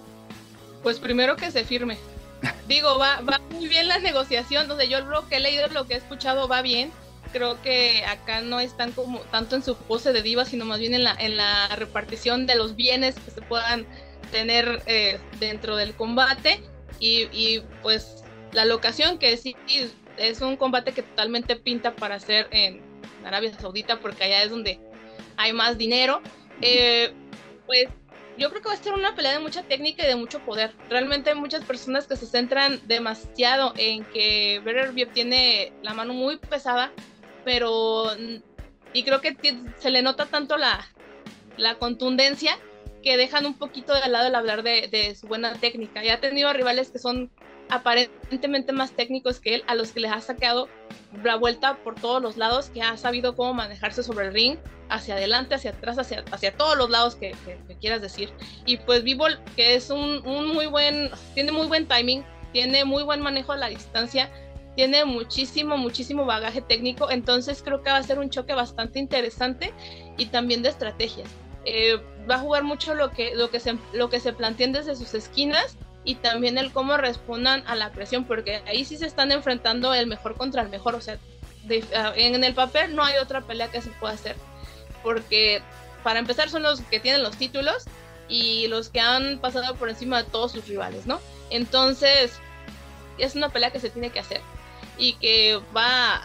Pues 0.82 1.00
primero 1.00 1.36
que 1.36 1.52
se 1.52 1.64
firme. 1.64 1.98
Digo, 2.68 2.98
va, 2.98 3.22
va 3.22 3.40
muy 3.52 3.68
bien 3.68 3.88
la 3.88 4.00
negociación, 4.00 4.68
donde 4.68 4.90
yo 4.90 5.02
lo 5.02 5.28
que 5.28 5.36
he 5.36 5.40
leído, 5.40 5.68
lo 5.68 5.86
que 5.86 5.94
he 5.94 5.98
escuchado 5.98 6.48
va 6.48 6.62
bien 6.62 6.92
creo 7.32 7.62
que 7.62 8.04
acá 8.06 8.42
no 8.42 8.60
están 8.60 8.92
como 8.92 9.20
tanto 9.20 9.56
en 9.56 9.64
su 9.64 9.76
pose 9.76 10.14
de 10.14 10.22
diva, 10.22 10.46
sino 10.46 10.66
más 10.66 10.80
bien 10.80 10.94
en 10.94 11.04
la, 11.04 11.16
en 11.20 11.38
la 11.38 11.68
repartición 11.76 12.46
de 12.46 12.56
los 12.56 12.76
bienes 12.76 13.16
que 13.16 13.32
se 13.32 13.42
puedan 13.42 13.86
tener 14.32 14.82
eh, 14.86 15.20
dentro 15.40 15.76
del 15.76 15.96
combate 15.96 16.62
y, 17.00 17.28
y, 17.32 17.64
pues 17.82 18.24
la 18.52 18.66
locación 18.66 19.20
que 19.20 19.38
sí 19.38 19.56
es 20.18 20.42
un 20.42 20.58
combate 20.58 20.92
que 20.92 21.04
totalmente 21.04 21.56
pinta 21.56 21.96
para 21.96 22.16
hacer 22.16 22.48
en 22.52 22.82
Arabia 23.26 23.54
Saudita 23.58 24.00
porque 24.00 24.24
allá 24.26 24.44
es 24.44 24.50
donde 24.50 24.80
hay 25.38 25.54
más 25.54 25.78
dinero. 25.78 26.22
Eh, 26.62 27.14
pues 27.66 27.88
yo 28.38 28.50
creo 28.50 28.62
que 28.62 28.70
va 28.70 28.74
a 28.74 28.78
ser 28.78 28.94
una 28.94 29.16
pelea 29.16 29.34
de 29.34 29.40
mucha 29.40 29.64
técnica 29.64 30.04
y 30.04 30.08
de 30.08 30.16
mucho 30.16 30.40
poder. 30.40 30.74
Realmente 30.90 31.30
hay 31.30 31.36
muchas 31.36 31.64
personas 31.64 32.08
que 32.08 32.16
se 32.16 32.26
centran 32.26 32.80
demasiado 32.88 33.74
en 33.78 34.04
que 34.06 34.62
Better 34.64 34.94
tiene 35.14 35.74
la 35.82 35.94
mano 35.94 36.14
muy 36.14 36.38
pesada, 36.38 36.92
pero 37.50 38.04
y 38.94 39.02
creo 39.02 39.22
que 39.22 39.36
se 39.80 39.90
le 39.90 40.04
nota 40.04 40.28
tanto 40.28 40.56
la, 40.56 40.88
la 41.58 41.80
contundencia 41.80 42.60
que 43.02 43.18
dejan 43.18 43.48
un 43.48 43.56
poquito 43.56 43.92
de 43.96 44.08
lado 44.08 44.28
el 44.28 44.36
hablar 44.36 44.62
de, 44.62 44.88
de, 44.88 45.16
su 45.16 45.28
buena 45.28 45.56
técnica. 45.56 46.04
Ya 46.04 46.14
ha 46.14 46.20
tenido 46.20 46.54
rivales 46.54 46.92
que 46.92 47.00
son 47.00 47.32
aparentemente 47.68 48.72
más 48.72 48.92
técnicos 48.92 49.40
que 49.40 49.56
él, 49.56 49.64
a 49.66 49.74
los 49.74 49.94
que 49.94 50.00
les 50.00 50.12
ha 50.12 50.22
sacado 50.22 50.70
la 51.24 51.38
vuelta 51.38 51.78
por 51.78 51.96
todos 51.96 52.22
los 52.22 52.38
lados, 52.38 52.70
que 52.70 52.84
ha 52.84 52.96
sabido 52.98 53.36
cómo 53.36 53.56
manejarse 53.56 54.04
sobre 54.04 54.28
el 54.28 54.34
ring, 54.34 54.60
hacia 54.90 55.16
adelante, 55.16 55.56
hacia 55.56 55.72
atrás, 55.72 55.98
hacia, 55.98 56.24
hacia 56.32 56.56
todos 56.56 56.78
los 56.78 56.92
lados 56.92 57.16
que, 57.16 57.34
quieras 57.82 58.04
decir. 58.04 58.32
Y 58.68 58.78
pues 58.78 59.04
Vivo, 59.04 59.26
que 59.56 59.74
es 59.74 59.90
un, 59.90 60.24
un, 60.24 60.50
muy 60.54 60.68
buen, 60.68 61.10
tiene 61.34 61.52
muy 61.52 61.66
buen 61.66 61.88
timing, 61.88 62.24
tiene 62.54 62.86
muy 62.86 63.02
buen 63.02 63.22
manejo 63.22 63.54
a 63.54 63.58
la 63.58 63.70
distancia, 63.70 64.30
tiene 64.80 65.04
muchísimo, 65.04 65.76
muchísimo 65.76 66.26
bagaje 66.26 66.62
técnico, 66.62 67.12
entonces 67.12 67.62
creo 67.62 67.84
que 67.84 67.92
va 67.92 67.98
a 67.98 68.04
ser 68.04 68.18
un 68.18 68.30
choque 68.30 68.54
bastante 68.54 68.98
interesante 68.98 69.74
y 70.16 70.28
también 70.28 70.64
de 70.64 70.70
estrategias. 70.70 71.28
Eh, 71.66 72.00
va 72.32 72.36
a 72.36 72.40
jugar 72.40 72.64
mucho 72.64 72.96
lo 72.96 73.12
que, 73.12 73.36
lo, 73.36 73.50
que 73.50 73.60
se, 73.60 73.78
lo 73.92 74.10
que 74.10 74.22
se 74.22 74.32
planteen 74.32 74.72
desde 74.72 74.96
sus 74.96 75.14
esquinas 75.16 75.76
y 76.06 76.16
también 76.16 76.58
el 76.58 76.72
cómo 76.72 76.96
respondan 76.96 77.62
a 77.68 77.76
la 77.76 77.92
presión, 77.92 78.24
porque 78.24 78.62
ahí 78.68 78.86
sí 78.86 78.96
se 78.96 79.06
están 79.06 79.34
enfrentando 79.34 79.94
el 79.94 80.08
mejor 80.08 80.38
contra 80.38 80.62
el 80.62 80.70
mejor, 80.70 80.96
o 80.96 81.02
sea, 81.02 81.18
ah, 81.94 82.14
en 82.16 82.42
el 82.42 82.54
papel 82.54 82.96
no 82.96 83.04
hay 83.04 83.18
otra 83.18 83.42
pelea 83.42 83.70
que 83.70 83.82
se 83.82 83.90
pueda 83.90 84.14
hacer, 84.14 84.38
porque 85.04 85.62
para 86.06 86.20
empezar 86.20 86.50
son 86.50 86.64
los 86.64 86.80
que 86.80 87.02
tienen 87.02 87.22
los 87.22 87.36
títulos 87.36 87.84
y 88.30 88.68
los 88.70 88.88
que 88.88 89.02
han 89.02 89.40
pasado 89.40 89.76
por 89.76 89.90
encima 89.90 90.24
de 90.24 90.30
todos 90.30 90.54
sus 90.54 90.70
rivales, 90.70 91.06
¿no? 91.06 91.20
Entonces, 91.50 92.40
es 93.18 93.36
una 93.36 93.50
pelea 93.50 93.72
que 93.72 93.82
se 93.82 93.90
tiene 93.90 94.10
que 94.12 94.22
hacer 94.22 94.40
y 95.00 95.14
que 95.14 95.60
va 95.76 96.22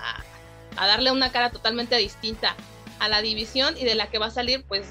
a, 0.77 0.87
darle 0.87 1.13
una 1.13 1.31
cara 1.31 1.51
totalmente 1.51 1.97
distinta 1.97 2.57
a 2.99 3.09
la 3.09 3.23
división 3.23 3.77
y 3.79 3.85
de 3.85 3.95
la 3.95 4.11
que 4.11 4.19
va 4.19 4.27
a 4.27 4.31
salir, 4.31 4.65
pues, 4.65 4.87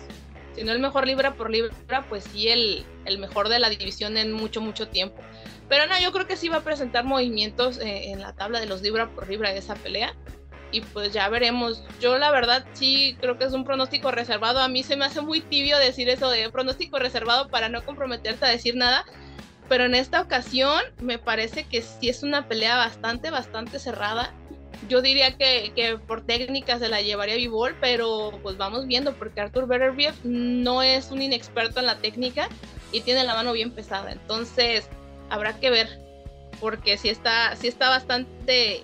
si 0.55 0.63
no 0.63 0.71
el 0.71 0.79
mejor 0.79 1.05
libra 1.05 1.33
por 1.33 1.51
libra, 1.51 2.05
pues 2.09 2.23
sí 2.23 2.47
el, 2.47 2.85
el 3.05 3.19
mejor 3.19 3.49
de 3.49 3.59
la 3.59 3.69
división 3.69 4.17
en 4.17 4.31
mucho, 4.31 4.61
mucho 4.61 4.87
tiempo. 4.87 5.21
Pero 5.67 5.87
no, 5.87 5.99
yo 5.99 6.11
creo 6.11 6.27
que 6.27 6.37
sí 6.37 6.49
va 6.49 6.57
a 6.57 6.63
presentar 6.63 7.03
movimientos 7.03 7.79
eh, 7.79 8.11
en 8.11 8.21
la 8.21 8.33
tabla 8.33 8.59
de 8.59 8.67
los 8.67 8.81
libra 8.81 9.09
por 9.09 9.29
libra 9.29 9.51
de 9.51 9.59
esa 9.59 9.75
pelea. 9.75 10.13
Y 10.71 10.81
pues 10.81 11.13
ya 11.13 11.29
veremos. 11.29 11.83
Yo 11.99 12.17
la 12.17 12.31
verdad 12.31 12.65
sí 12.73 13.15
creo 13.19 13.37
que 13.37 13.45
es 13.45 13.53
un 13.53 13.63
pronóstico 13.63 14.11
reservado. 14.11 14.59
A 14.59 14.67
mí 14.67 14.83
se 14.83 14.97
me 14.97 15.05
hace 15.05 15.21
muy 15.21 15.41
tibio 15.41 15.77
decir 15.77 16.09
eso 16.09 16.29
de 16.29 16.49
pronóstico 16.49 16.99
reservado 16.99 17.47
para 17.49 17.69
no 17.69 17.83
comprometerse 17.83 18.45
a 18.45 18.49
decir 18.49 18.75
nada 18.75 19.05
pero 19.69 19.85
en 19.85 19.95
esta 19.95 20.21
ocasión 20.21 20.81
me 20.99 21.17
parece 21.17 21.63
que 21.65 21.81
sí 21.81 22.09
es 22.09 22.23
una 22.23 22.47
pelea 22.47 22.77
bastante, 22.77 23.31
bastante 23.31 23.79
cerrada. 23.79 24.33
Yo 24.89 25.01
diría 25.01 25.37
que, 25.37 25.71
que 25.75 25.97
por 25.97 26.25
técnicas 26.25 26.79
se 26.79 26.89
la 26.89 27.01
llevaría 27.01 27.35
Vivol, 27.35 27.75
pero 27.79 28.37
pues 28.43 28.57
vamos 28.57 28.85
viendo, 28.85 29.13
porque 29.13 29.41
Arthur 29.41 29.67
Beterbiev 29.67 30.13
no 30.23 30.83
es 30.83 31.11
un 31.11 31.21
inexperto 31.21 31.79
en 31.79 31.85
la 31.85 31.97
técnica 31.97 32.49
y 32.91 33.01
tiene 33.01 33.23
la 33.23 33.35
mano 33.35 33.53
bien 33.53 33.71
pesada. 33.71 34.11
Entonces, 34.11 34.89
habrá 35.29 35.57
que 35.59 35.69
ver, 35.69 35.99
porque 36.59 36.97
sí 36.97 37.09
está, 37.09 37.55
sí 37.55 37.67
está 37.67 37.89
bastante, 37.89 38.83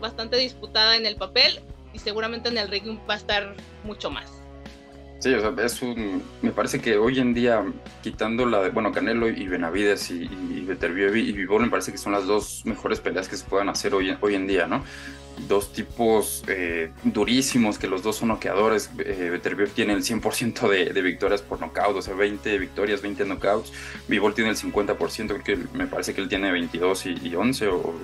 bastante 0.00 0.36
disputada 0.36 0.96
en 0.96 1.06
el 1.06 1.16
papel 1.16 1.60
y 1.92 1.98
seguramente 1.98 2.48
en 2.48 2.58
el 2.58 2.68
ring 2.68 2.98
va 3.08 3.14
a 3.14 3.18
estar 3.18 3.54
mucho 3.84 4.10
más. 4.10 4.35
Sí, 5.18 5.32
o 5.32 5.40
sea, 5.40 5.64
es 5.64 5.80
un, 5.80 6.22
me 6.42 6.52
parece 6.52 6.80
que 6.80 6.98
hoy 6.98 7.18
en 7.18 7.32
día, 7.32 7.64
quitando 8.02 8.44
la 8.44 8.62
de, 8.62 8.70
bueno, 8.70 8.92
Canelo 8.92 9.28
y 9.28 9.48
Benavides 9.48 10.10
y, 10.10 10.24
y 10.24 10.68
y 10.68 11.32
Vivol, 11.32 11.62
me 11.62 11.70
parece 11.70 11.90
que 11.90 11.98
son 11.98 12.12
las 12.12 12.26
dos 12.26 12.62
mejores 12.66 13.00
peleas 13.00 13.26
que 13.26 13.36
se 13.36 13.44
puedan 13.46 13.70
hacer 13.70 13.94
hoy, 13.94 14.14
hoy 14.20 14.34
en 14.34 14.46
día, 14.46 14.66
¿no? 14.66 14.84
Dos 15.48 15.72
tipos 15.72 16.44
eh, 16.48 16.92
durísimos, 17.02 17.78
que 17.78 17.88
los 17.88 18.02
dos 18.02 18.16
son 18.16 18.28
noqueadores. 18.28 18.90
Eh, 18.98 19.40
tiene 19.74 19.94
el 19.94 20.02
100% 20.02 20.68
de, 20.68 20.92
de, 20.92 21.02
victorias 21.02 21.40
por 21.40 21.60
nocaut, 21.60 21.96
o 21.96 22.02
sea, 22.02 22.14
20 22.14 22.58
victorias, 22.58 23.00
20 23.00 23.24
knockouts. 23.24 23.72
Vivol 24.08 24.34
tiene 24.34 24.50
el 24.50 24.56
50%, 24.56 25.42
que 25.42 25.56
me 25.56 25.86
parece 25.86 26.14
que 26.14 26.20
él 26.20 26.28
tiene 26.28 26.52
22 26.52 27.06
y, 27.06 27.28
y 27.28 27.34
11 27.34 27.68
o 27.68 27.94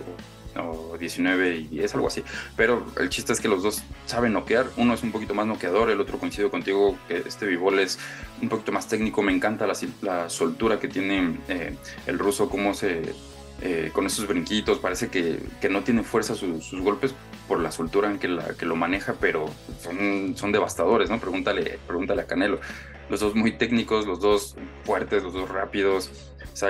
o 0.57 0.97
19 0.99 1.57
y 1.57 1.65
10, 1.69 1.95
algo 1.95 2.07
así. 2.09 2.23
Pero 2.57 2.87
el 2.99 3.09
chiste 3.09 3.33
es 3.33 3.41
que 3.41 3.49
los 3.49 3.62
dos 3.62 3.83
saben 4.07 4.33
noquear. 4.33 4.67
Uno 4.77 4.95
es 4.95 5.03
un 5.03 5.12
poquito 5.12 5.35
más 5.35 5.47
noqueador, 5.47 5.91
el 5.91 6.01
otro 6.01 6.19
coincido 6.19 6.51
contigo 6.51 6.97
que 7.09 7.19
este 7.27 7.47
Vivol 7.47 7.79
es 7.79 7.99
un 8.41 8.49
poquito 8.49 8.73
más 8.73 8.88
técnico. 8.88 9.23
Me 9.23 9.33
encanta 9.33 9.67
la, 9.67 10.29
soltura 10.29 10.79
que 10.79 10.88
tiene 10.88 11.38
eh, 11.49 11.77
el 12.07 12.19
ruso, 12.19 12.49
cómo 12.49 12.75
se. 12.75 13.15
Eh, 13.65 13.91
con 13.93 14.05
esos 14.07 14.27
brinquitos, 14.27 14.81
parece 14.81 15.09
que, 15.09 15.38
que 15.61 15.69
no 15.69 15.85
tiene 15.85 16.03
fuerza 16.03 16.35
sus 16.35 16.81
golpes 16.81 17.15
por 17.49 17.61
la 17.61 17.71
soltura 17.71 18.11
en 18.11 18.19
que, 18.19 18.29
lo 18.29 18.77
maneja, 18.77 19.17
pero 19.21 19.51
son, 19.83 20.53
devastadores, 20.53 21.11
¿no? 21.11 21.21
Pregúntale, 21.21 21.79
pregúntale 21.87 22.23
a 22.23 22.27
Canelo. 22.27 22.61
Los 23.11 23.21
dos 23.21 23.35
muy 23.35 23.53
técnicos, 23.53 24.07
los 24.07 24.21
dos 24.21 24.57
fuertes, 24.85 25.23
los 25.23 25.35
dos 25.35 25.49
rápidos. 25.49 26.11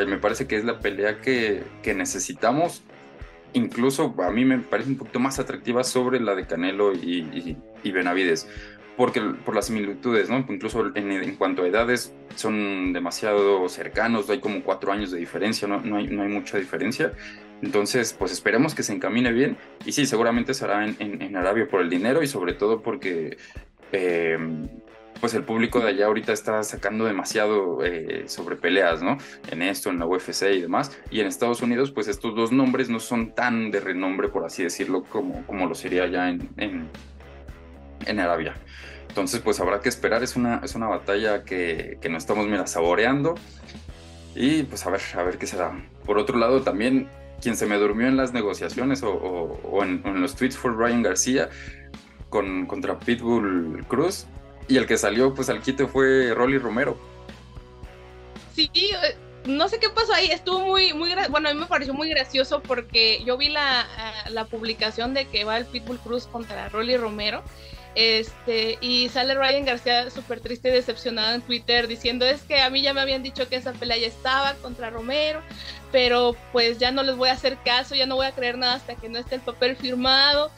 Me 0.06 0.18
parece 0.18 0.46
que 0.46 0.56
es 0.56 0.64
la 0.64 0.80
pelea 0.80 1.20
que, 1.20 1.62
que 1.82 1.94
necesitamos 1.94 2.82
incluso 3.52 4.14
a 4.18 4.30
mí 4.30 4.44
me 4.44 4.58
parece 4.58 4.90
un 4.90 4.96
poquito 4.96 5.20
más 5.20 5.38
atractiva 5.38 5.84
sobre 5.84 6.20
la 6.20 6.34
de 6.34 6.46
Canelo 6.46 6.92
y, 6.92 7.56
Benavides, 7.84 8.48
porque 8.96 9.20
por 9.20 9.54
las 9.54 9.66
similitudes, 9.66 10.28
¿no? 10.28 10.44
Incluso 10.48 10.94
en, 10.94 11.36
cuanto 11.36 11.62
a 11.62 11.68
edades 11.68 12.14
son 12.34 12.92
demasiado 12.92 13.68
cercanos, 13.68 14.28
hay 14.30 14.40
como 14.40 14.62
cuatro 14.62 14.92
años 14.92 15.10
de 15.10 15.18
diferencia, 15.18 15.66
no, 15.68 15.80
no, 15.80 15.96
hay, 15.96 16.08
mucha 16.08 16.58
diferencia. 16.58 17.12
Entonces, 17.62 18.12
pues 18.12 18.32
esperemos 18.32 18.74
que 18.74 18.82
se 18.82 18.92
encamine 18.92 19.32
bien 19.32 19.56
y 19.86 19.92
sí, 19.92 20.04
seguramente 20.04 20.52
será 20.52 20.84
en, 20.84 20.96
en 20.98 21.36
Arabia 21.36 21.68
por 21.68 21.80
el 21.80 21.88
dinero 21.88 22.22
y 22.22 22.26
sobre 22.26 22.54
todo 22.54 22.82
porque 22.82 23.36
eh, 23.92 24.38
pues 25.22 25.34
el 25.34 25.44
público 25.44 25.78
de 25.78 25.90
allá 25.90 26.06
ahorita 26.06 26.32
está 26.32 26.64
sacando 26.64 27.04
demasiado 27.04 27.84
eh, 27.84 28.24
sobre 28.26 28.56
peleas, 28.56 29.04
¿no? 29.04 29.18
En 29.52 29.62
esto, 29.62 29.88
en 29.88 30.00
la 30.00 30.04
UFC 30.04 30.50
y 30.52 30.60
demás. 30.60 30.98
Y 31.12 31.20
en 31.20 31.28
Estados 31.28 31.62
Unidos, 31.62 31.92
pues 31.92 32.08
estos 32.08 32.34
dos 32.34 32.50
nombres 32.50 32.88
no 32.88 32.98
son 32.98 33.32
tan 33.32 33.70
de 33.70 33.78
renombre, 33.78 34.30
por 34.30 34.44
así 34.44 34.64
decirlo, 34.64 35.04
como, 35.04 35.46
como 35.46 35.68
lo 35.68 35.76
sería 35.76 36.02
allá 36.02 36.28
en, 36.28 36.50
en, 38.04 38.18
Arabia. 38.18 38.54
Entonces, 39.10 39.38
pues 39.38 39.60
habrá 39.60 39.78
que 39.78 39.88
esperar. 39.88 40.24
Es 40.24 40.34
una, 40.34 40.60
es 40.64 40.74
una 40.74 40.88
batalla 40.88 41.44
que, 41.44 41.98
que 42.00 42.08
nos 42.08 42.24
estamos, 42.24 42.48
mira, 42.48 42.66
saboreando. 42.66 43.36
Y 44.34 44.64
pues 44.64 44.84
a 44.86 44.90
ver, 44.90 45.02
a 45.16 45.22
ver 45.22 45.38
qué 45.38 45.46
se 45.46 45.56
da. 45.56 45.72
Por 46.04 46.18
otro 46.18 46.36
lado, 46.36 46.62
también 46.62 47.08
quien 47.40 47.54
se 47.54 47.66
me 47.66 47.76
durmió 47.76 48.08
en 48.08 48.16
las 48.16 48.32
negociaciones 48.32 49.04
o, 49.04 49.84
en, 49.84 50.02
los 50.20 50.34
tweets 50.34 50.58
fue 50.58 50.72
Ryan 50.72 51.02
García 51.02 51.48
con, 52.28 52.66
contra 52.66 52.98
Pitbull 52.98 53.84
Cruz 53.86 54.26
y 54.68 54.76
el 54.76 54.86
que 54.86 54.96
salió 54.96 55.34
pues 55.34 55.48
al 55.48 55.60
quite 55.60 55.86
fue 55.86 56.32
Rolly 56.34 56.58
Romero. 56.58 56.96
Sí, 58.54 58.70
eh, 58.74 59.16
no 59.46 59.68
sé 59.68 59.78
qué 59.78 59.88
pasó 59.90 60.12
ahí, 60.14 60.26
estuvo 60.30 60.60
muy, 60.60 60.92
muy, 60.92 61.14
bueno, 61.30 61.48
a 61.48 61.54
mí 61.54 61.60
me 61.60 61.66
pareció 61.66 61.94
muy 61.94 62.08
gracioso 62.10 62.62
porque 62.62 63.22
yo 63.24 63.36
vi 63.36 63.48
la, 63.48 63.82
eh, 63.82 64.30
la 64.30 64.44
publicación 64.44 65.14
de 65.14 65.26
que 65.26 65.44
va 65.44 65.56
el 65.58 65.66
Pitbull 65.66 65.98
Cruz 65.98 66.26
contra 66.26 66.68
Rolly 66.68 66.96
Romero, 66.96 67.42
este, 67.94 68.78
y 68.80 69.10
sale 69.10 69.34
Ryan 69.34 69.66
García 69.66 70.10
súper 70.10 70.40
triste 70.40 70.70
y 70.70 70.72
decepcionado 70.72 71.34
en 71.34 71.42
Twitter 71.42 71.88
diciendo 71.88 72.24
es 72.24 72.40
que 72.42 72.62
a 72.62 72.70
mí 72.70 72.80
ya 72.80 72.94
me 72.94 73.02
habían 73.02 73.22
dicho 73.22 73.48
que 73.48 73.56
esa 73.56 73.72
pelea 73.72 73.98
ya 73.98 74.06
estaba 74.06 74.54
contra 74.54 74.88
Romero, 74.90 75.42
pero 75.90 76.34
pues 76.52 76.78
ya 76.78 76.90
no 76.90 77.02
les 77.02 77.16
voy 77.16 77.28
a 77.28 77.32
hacer 77.32 77.58
caso, 77.64 77.94
ya 77.94 78.06
no 78.06 78.16
voy 78.16 78.26
a 78.26 78.32
creer 78.32 78.56
nada 78.56 78.74
hasta 78.74 78.94
que 78.94 79.08
no 79.08 79.18
esté 79.18 79.34
el 79.34 79.40
papel 79.42 79.76
firmado, 79.76 80.50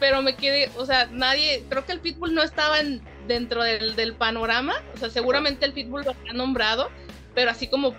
pero 0.00 0.22
me 0.22 0.36
quedé, 0.36 0.70
o 0.76 0.86
sea, 0.86 1.06
nadie, 1.12 1.64
creo 1.68 1.84
que 1.84 1.92
el 1.92 2.00
Pitbull 2.00 2.34
no 2.34 2.42
estaba 2.42 2.80
en, 2.80 3.02
dentro 3.26 3.62
del, 3.62 3.96
del, 3.96 4.14
panorama, 4.14 4.74
o 4.94 4.98
sea, 4.98 5.10
seguramente 5.10 5.64
el 5.64 5.72
Pitbull 5.72 6.04
lo 6.04 6.10
ha 6.10 6.32
nombrado, 6.32 6.90
pero 7.34 7.50
así 7.50 7.66
como 7.66 7.94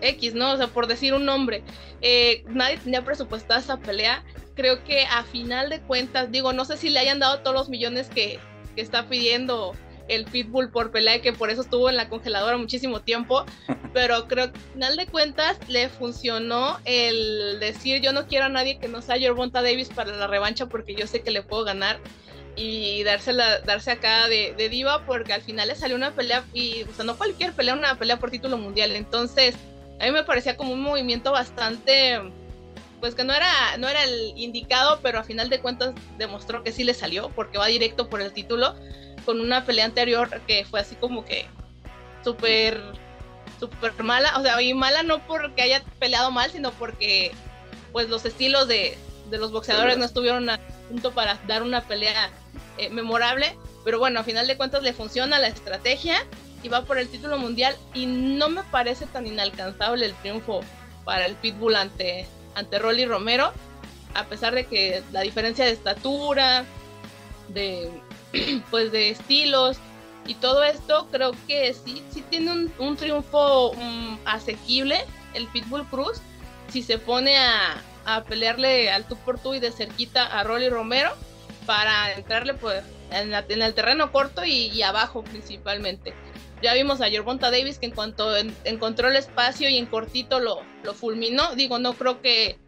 X, 0.00 0.34
¿no? 0.34 0.52
O 0.52 0.56
sea, 0.56 0.68
por 0.68 0.86
decir 0.86 1.14
un 1.14 1.24
nombre, 1.24 1.62
eh, 2.00 2.44
nadie 2.48 2.78
tenía 2.78 3.04
presupuestada 3.04 3.60
esa 3.60 3.78
pelea. 3.78 4.24
Creo 4.54 4.84
que 4.84 5.04
a 5.04 5.24
final 5.24 5.70
de 5.70 5.80
cuentas, 5.80 6.30
digo, 6.30 6.52
no 6.52 6.64
sé 6.64 6.76
si 6.76 6.90
le 6.90 6.98
hayan 6.98 7.18
dado 7.18 7.40
todos 7.40 7.56
los 7.56 7.68
millones 7.68 8.08
que, 8.08 8.38
que 8.74 8.82
está 8.82 9.08
pidiendo 9.08 9.72
el 10.08 10.24
Pitbull 10.24 10.70
por 10.70 10.90
pelea 10.90 11.22
que 11.22 11.32
por 11.32 11.50
eso 11.50 11.62
estuvo 11.62 11.88
en 11.88 11.96
la 11.96 12.08
congeladora 12.08 12.56
muchísimo 12.56 13.00
tiempo, 13.00 13.44
pero 13.94 14.26
creo 14.28 14.52
que 14.52 14.58
al 14.58 14.72
final 14.72 14.96
de 14.96 15.06
cuentas 15.06 15.58
le 15.68 15.88
funcionó 15.88 16.78
el 16.84 17.58
decir 17.60 18.02
yo 18.02 18.12
no 18.12 18.26
quiero 18.26 18.46
a 18.46 18.48
nadie 18.48 18.78
que 18.78 18.88
no 18.88 19.00
sea 19.00 19.18
Gervonta 19.18 19.62
Davis 19.62 19.88
para 19.88 20.14
la 20.14 20.26
revancha 20.26 20.66
porque 20.66 20.94
yo 20.94 21.06
sé 21.06 21.22
que 21.22 21.30
le 21.30 21.42
puedo 21.42 21.64
ganar 21.64 22.00
y 22.56 23.02
dársela, 23.04 23.60
darse 23.60 23.92
acá 23.92 24.28
de, 24.28 24.54
de, 24.56 24.68
diva 24.68 25.04
porque 25.06 25.32
al 25.32 25.42
final 25.42 25.68
le 25.68 25.74
salió 25.74 25.96
una 25.96 26.12
pelea 26.12 26.44
y 26.52 26.82
o 26.82 26.92
sea 26.94 27.04
no 27.04 27.16
cualquier 27.16 27.52
pelea 27.52 27.74
una 27.74 27.98
pelea 27.98 28.18
por 28.18 28.30
título 28.30 28.58
mundial. 28.58 28.92
Entonces 28.92 29.54
a 30.00 30.04
mí 30.04 30.10
me 30.10 30.24
parecía 30.24 30.56
como 30.56 30.72
un 30.72 30.82
movimiento 30.82 31.32
bastante 31.32 32.20
pues 33.00 33.14
que 33.14 33.24
no 33.24 33.34
era 33.34 33.76
no 33.78 33.88
era 33.88 34.04
el 34.04 34.34
indicado 34.36 35.00
pero 35.02 35.18
a 35.18 35.24
final 35.24 35.48
de 35.48 35.60
cuentas 35.60 35.94
demostró 36.18 36.62
que 36.62 36.72
sí 36.72 36.84
le 36.84 36.94
salió 36.94 37.30
porque 37.30 37.58
va 37.58 37.66
directo 37.66 38.08
por 38.08 38.20
el 38.20 38.32
título 38.32 38.74
con 39.24 39.40
una 39.40 39.64
pelea 39.64 39.86
anterior 39.86 40.40
que 40.46 40.64
fue 40.64 40.80
así 40.80 40.94
como 40.96 41.24
que 41.24 41.46
súper 42.22 42.80
súper 43.62 44.02
mala, 44.02 44.36
o 44.38 44.42
sea, 44.42 44.60
y 44.60 44.74
mala 44.74 45.04
no 45.04 45.20
porque 45.20 45.62
haya 45.62 45.84
peleado 46.00 46.32
mal, 46.32 46.50
sino 46.50 46.72
porque 46.72 47.30
pues 47.92 48.08
los 48.08 48.24
estilos 48.24 48.66
de, 48.66 48.98
de 49.30 49.38
los 49.38 49.52
boxeadores 49.52 49.98
no 49.98 50.04
estuvieron 50.04 50.50
a 50.50 50.58
punto 50.88 51.12
para 51.12 51.38
dar 51.46 51.62
una 51.62 51.82
pelea 51.82 52.30
eh, 52.78 52.90
memorable, 52.90 53.56
pero 53.84 53.98
bueno, 53.98 54.20
a 54.20 54.24
final 54.24 54.46
de 54.46 54.56
cuentas 54.56 54.82
le 54.82 54.92
funciona 54.92 55.38
la 55.38 55.48
estrategia 55.48 56.16
y 56.62 56.68
va 56.68 56.84
por 56.84 56.98
el 56.98 57.08
título 57.08 57.38
mundial 57.38 57.76
y 57.94 58.06
no 58.06 58.48
me 58.48 58.62
parece 58.64 59.06
tan 59.06 59.26
inalcanzable 59.26 60.06
el 60.06 60.14
triunfo 60.14 60.60
para 61.04 61.26
el 61.26 61.34
Pitbull 61.34 61.74
ante, 61.74 62.26
ante 62.54 62.78
Rolly 62.78 63.04
Romero, 63.04 63.52
a 64.14 64.24
pesar 64.24 64.54
de 64.54 64.66
que 64.66 65.02
la 65.10 65.22
diferencia 65.22 65.64
de 65.64 65.72
estatura, 65.72 66.64
de 67.48 67.90
pues 68.70 68.92
de 68.92 69.10
estilos 69.10 69.78
y 70.26 70.34
todo 70.34 70.62
esto, 70.62 71.08
creo 71.10 71.32
que 71.46 71.74
sí, 71.74 72.02
sí 72.10 72.22
tiene 72.30 72.70
un, 72.78 72.96
triunfo 72.96 73.74
mm, 73.74 74.18
asequible 74.24 75.04
el 75.34 75.48
Pitbull 75.48 75.86
Cruz 75.88 76.20
si 76.68 76.82
se 76.82 76.98
pone 76.98 77.36
a, 77.38 77.82
a 78.04 78.22
pelearle 78.24 78.90
al 78.90 79.04
tú 79.04 79.16
por 79.16 79.38
tú 79.38 79.54
y 79.54 79.60
de 79.60 79.72
cerquita 79.72 80.26
a 80.26 80.44
Rolly 80.44 80.68
Romero 80.68 81.10
para 81.66 82.12
entrarle 82.12 82.54
pues 82.54 82.82
en, 83.10 83.32
el 83.34 83.74
terreno 83.74 84.12
corto 84.12 84.44
y, 84.44 84.82
abajo 84.82 85.22
principalmente. 85.22 86.14
Ya 86.62 86.74
vimos 86.74 87.00
a 87.00 87.08
Yerbonta 87.08 87.50
Davis 87.50 87.78
que 87.78 87.86
en 87.86 87.92
cuanto 87.92 88.36
encontró 88.64 89.08
el 89.08 89.16
espacio 89.16 89.68
y 89.68 89.78
en 89.78 89.86
cortito 89.86 90.38
lo, 90.38 90.62
fulminó. 90.94 91.54
Digo, 91.54 91.78
no 91.78 91.94
creo 91.94 92.20
que 92.20 92.58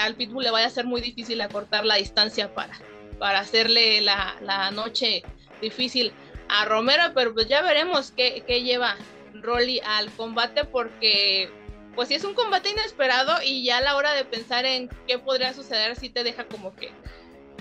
al 0.00 0.14
Pitbull 0.14 0.44
le 0.44 0.50
vaya 0.50 0.66
a 0.66 0.70
ser 0.70 0.84
muy 0.84 1.00
difícil 1.00 1.40
acortar 1.40 1.84
la 1.84 1.96
distancia 1.96 2.54
para, 2.54 2.76
para 3.18 3.40
hacerle 3.40 4.00
la, 4.00 4.36
la 4.40 4.70
noche 4.70 5.22
difícil 5.60 6.12
a 6.48 6.64
Romero, 6.64 7.12
pero 7.14 7.34
pues 7.34 7.46
ya 7.48 7.62
veremos 7.62 8.12
qué, 8.12 8.42
qué 8.46 8.62
lleva 8.62 8.96
Rolly 9.34 9.80
al 9.84 10.10
combate 10.12 10.64
porque 10.64 11.50
pues 11.94 12.08
sí 12.08 12.14
es 12.14 12.24
un 12.24 12.34
combate 12.34 12.70
inesperado 12.70 13.42
y 13.42 13.64
ya 13.64 13.78
a 13.78 13.80
la 13.80 13.96
hora 13.96 14.12
de 14.12 14.24
pensar 14.24 14.64
en 14.64 14.88
qué 15.06 15.18
podría 15.18 15.52
suceder 15.52 15.96
sí 15.96 16.08
te 16.08 16.24
deja 16.24 16.44
como 16.44 16.74
que 16.74 16.90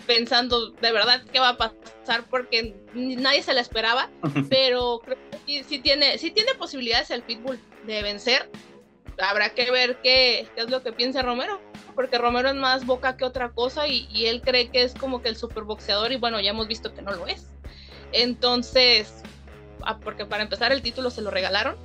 pensando 0.08 0.72
de 0.72 0.92
verdad 0.92 1.22
qué 1.32 1.40
va 1.40 1.50
a 1.50 1.58
pasar 1.58 2.24
porque 2.30 2.76
nadie 2.94 3.44
se 3.44 3.54
la 3.54 3.62
esperaba, 3.62 4.10
pero 4.50 5.02
creo 5.04 5.18
que 5.46 5.64
sí, 5.64 5.80
tiene, 5.80 6.18
sí 6.18 6.32
tiene 6.32 6.56
posibilidades 6.56 7.12
el 7.12 7.22
Pitbull 7.22 7.60
de 7.86 8.02
vencer. 8.02 8.50
Habrá 9.20 9.50
que 9.50 9.70
ver 9.72 9.98
qué, 10.02 10.48
qué, 10.56 10.62
es 10.62 10.70
lo 10.70 10.84
que 10.84 10.94
piensa 10.94 11.24
Romero, 11.24 11.60
porque 11.96 12.18
Romero 12.18 12.50
es 12.50 12.56
más 12.56 12.86
boca 12.86 13.18
que 13.18 13.26
otra 13.26 13.50
cosa 13.50 13.88
y, 13.88 14.08
y 14.12 14.28
él 14.28 14.42
cree 14.42 14.70
que 14.70 14.84
es 14.84 14.94
como 14.94 15.22
que 15.22 15.30
el 15.30 15.36
superboxeador 15.36 16.12
y 16.12 16.18
bueno, 16.18 16.40
ya 16.40 16.52
hemos 16.52 16.68
visto 16.68 16.94
que 16.94 17.02
no 17.02 17.12
lo 17.12 17.28
es. 17.28 17.48
Entonces, 18.12 19.24
ah, 19.82 20.00
porque 20.00 20.26
para 20.26 20.44
empezar 20.44 20.72
el 20.72 20.82
título 20.82 21.10
se 21.10 21.22
lo 21.22 21.32
regalaron. 21.32 21.76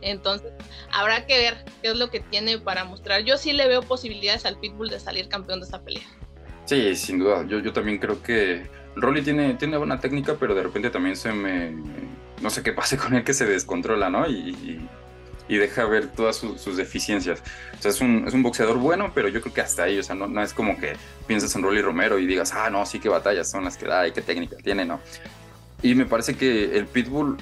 Entonces, 0.00 0.52
habrá 0.92 1.26
que 1.26 1.38
ver 1.38 1.64
qué 1.82 1.88
es 1.88 1.96
lo 1.96 2.10
que 2.10 2.20
tiene 2.20 2.58
para 2.58 2.84
mostrar. 2.84 3.22
Yo 3.22 3.36
sí 3.38 3.52
le 3.52 3.66
veo 3.68 3.82
posibilidades 3.82 4.44
al 4.44 4.58
Pitbull 4.58 4.90
de 4.90 5.00
salir 5.00 5.28
campeón 5.28 5.60
de 5.60 5.66
esa 5.66 5.82
pelea. 5.82 6.06
Sí, 6.64 6.94
sin 6.96 7.18
duda. 7.18 7.44
Yo, 7.46 7.58
yo 7.58 7.72
también 7.72 7.98
creo 7.98 8.22
que 8.22 8.66
Rolly 8.96 9.22
tiene, 9.22 9.54
tiene 9.54 9.76
buena 9.76 10.00
técnica, 10.00 10.36
pero 10.38 10.54
de 10.54 10.62
repente 10.62 10.90
también 10.90 11.16
se 11.16 11.32
me... 11.32 11.72
No 12.40 12.50
sé 12.50 12.62
qué 12.62 12.72
pase 12.72 12.96
con 12.98 13.14
él 13.14 13.24
que 13.24 13.34
se 13.34 13.46
descontrola, 13.46 14.10
¿no? 14.10 14.26
Y, 14.28 14.88
y, 15.48 15.56
deja 15.56 15.84
ver 15.84 16.08
todas 16.08 16.36
sus 16.36 16.76
deficiencias. 16.76 17.42
O 17.78 17.82
sea, 17.82 17.90
es 17.90 18.00
un, 18.00 18.24
es 18.26 18.34
un, 18.34 18.42
boxeador 18.42 18.78
bueno, 18.78 19.12
pero 19.14 19.28
yo 19.28 19.40
creo 19.40 19.54
que 19.54 19.60
hasta 19.60 19.84
ahí, 19.84 19.98
o 19.98 20.02
sea, 20.02 20.14
no, 20.14 20.26
no 20.26 20.42
es 20.42 20.52
como 20.52 20.78
que 20.78 20.94
pienses 21.26 21.54
en 21.54 21.62
Rolly 21.62 21.80
Romero 21.80 22.18
y 22.18 22.26
digas, 22.26 22.52
ah, 22.54 22.70
no, 22.70 22.84
sí, 22.86 22.98
qué 22.98 23.08
batallas 23.08 23.50
son 23.50 23.64
las 23.64 23.76
que 23.76 23.86
da 23.86 24.08
y 24.08 24.12
qué 24.12 24.20
técnica 24.20 24.56
tiene, 24.56 24.84
¿no? 24.84 25.00
Y 25.82 25.94
me 25.94 26.06
parece 26.06 26.34
que 26.34 26.76
el 26.76 26.86
Pitbull 26.86 27.36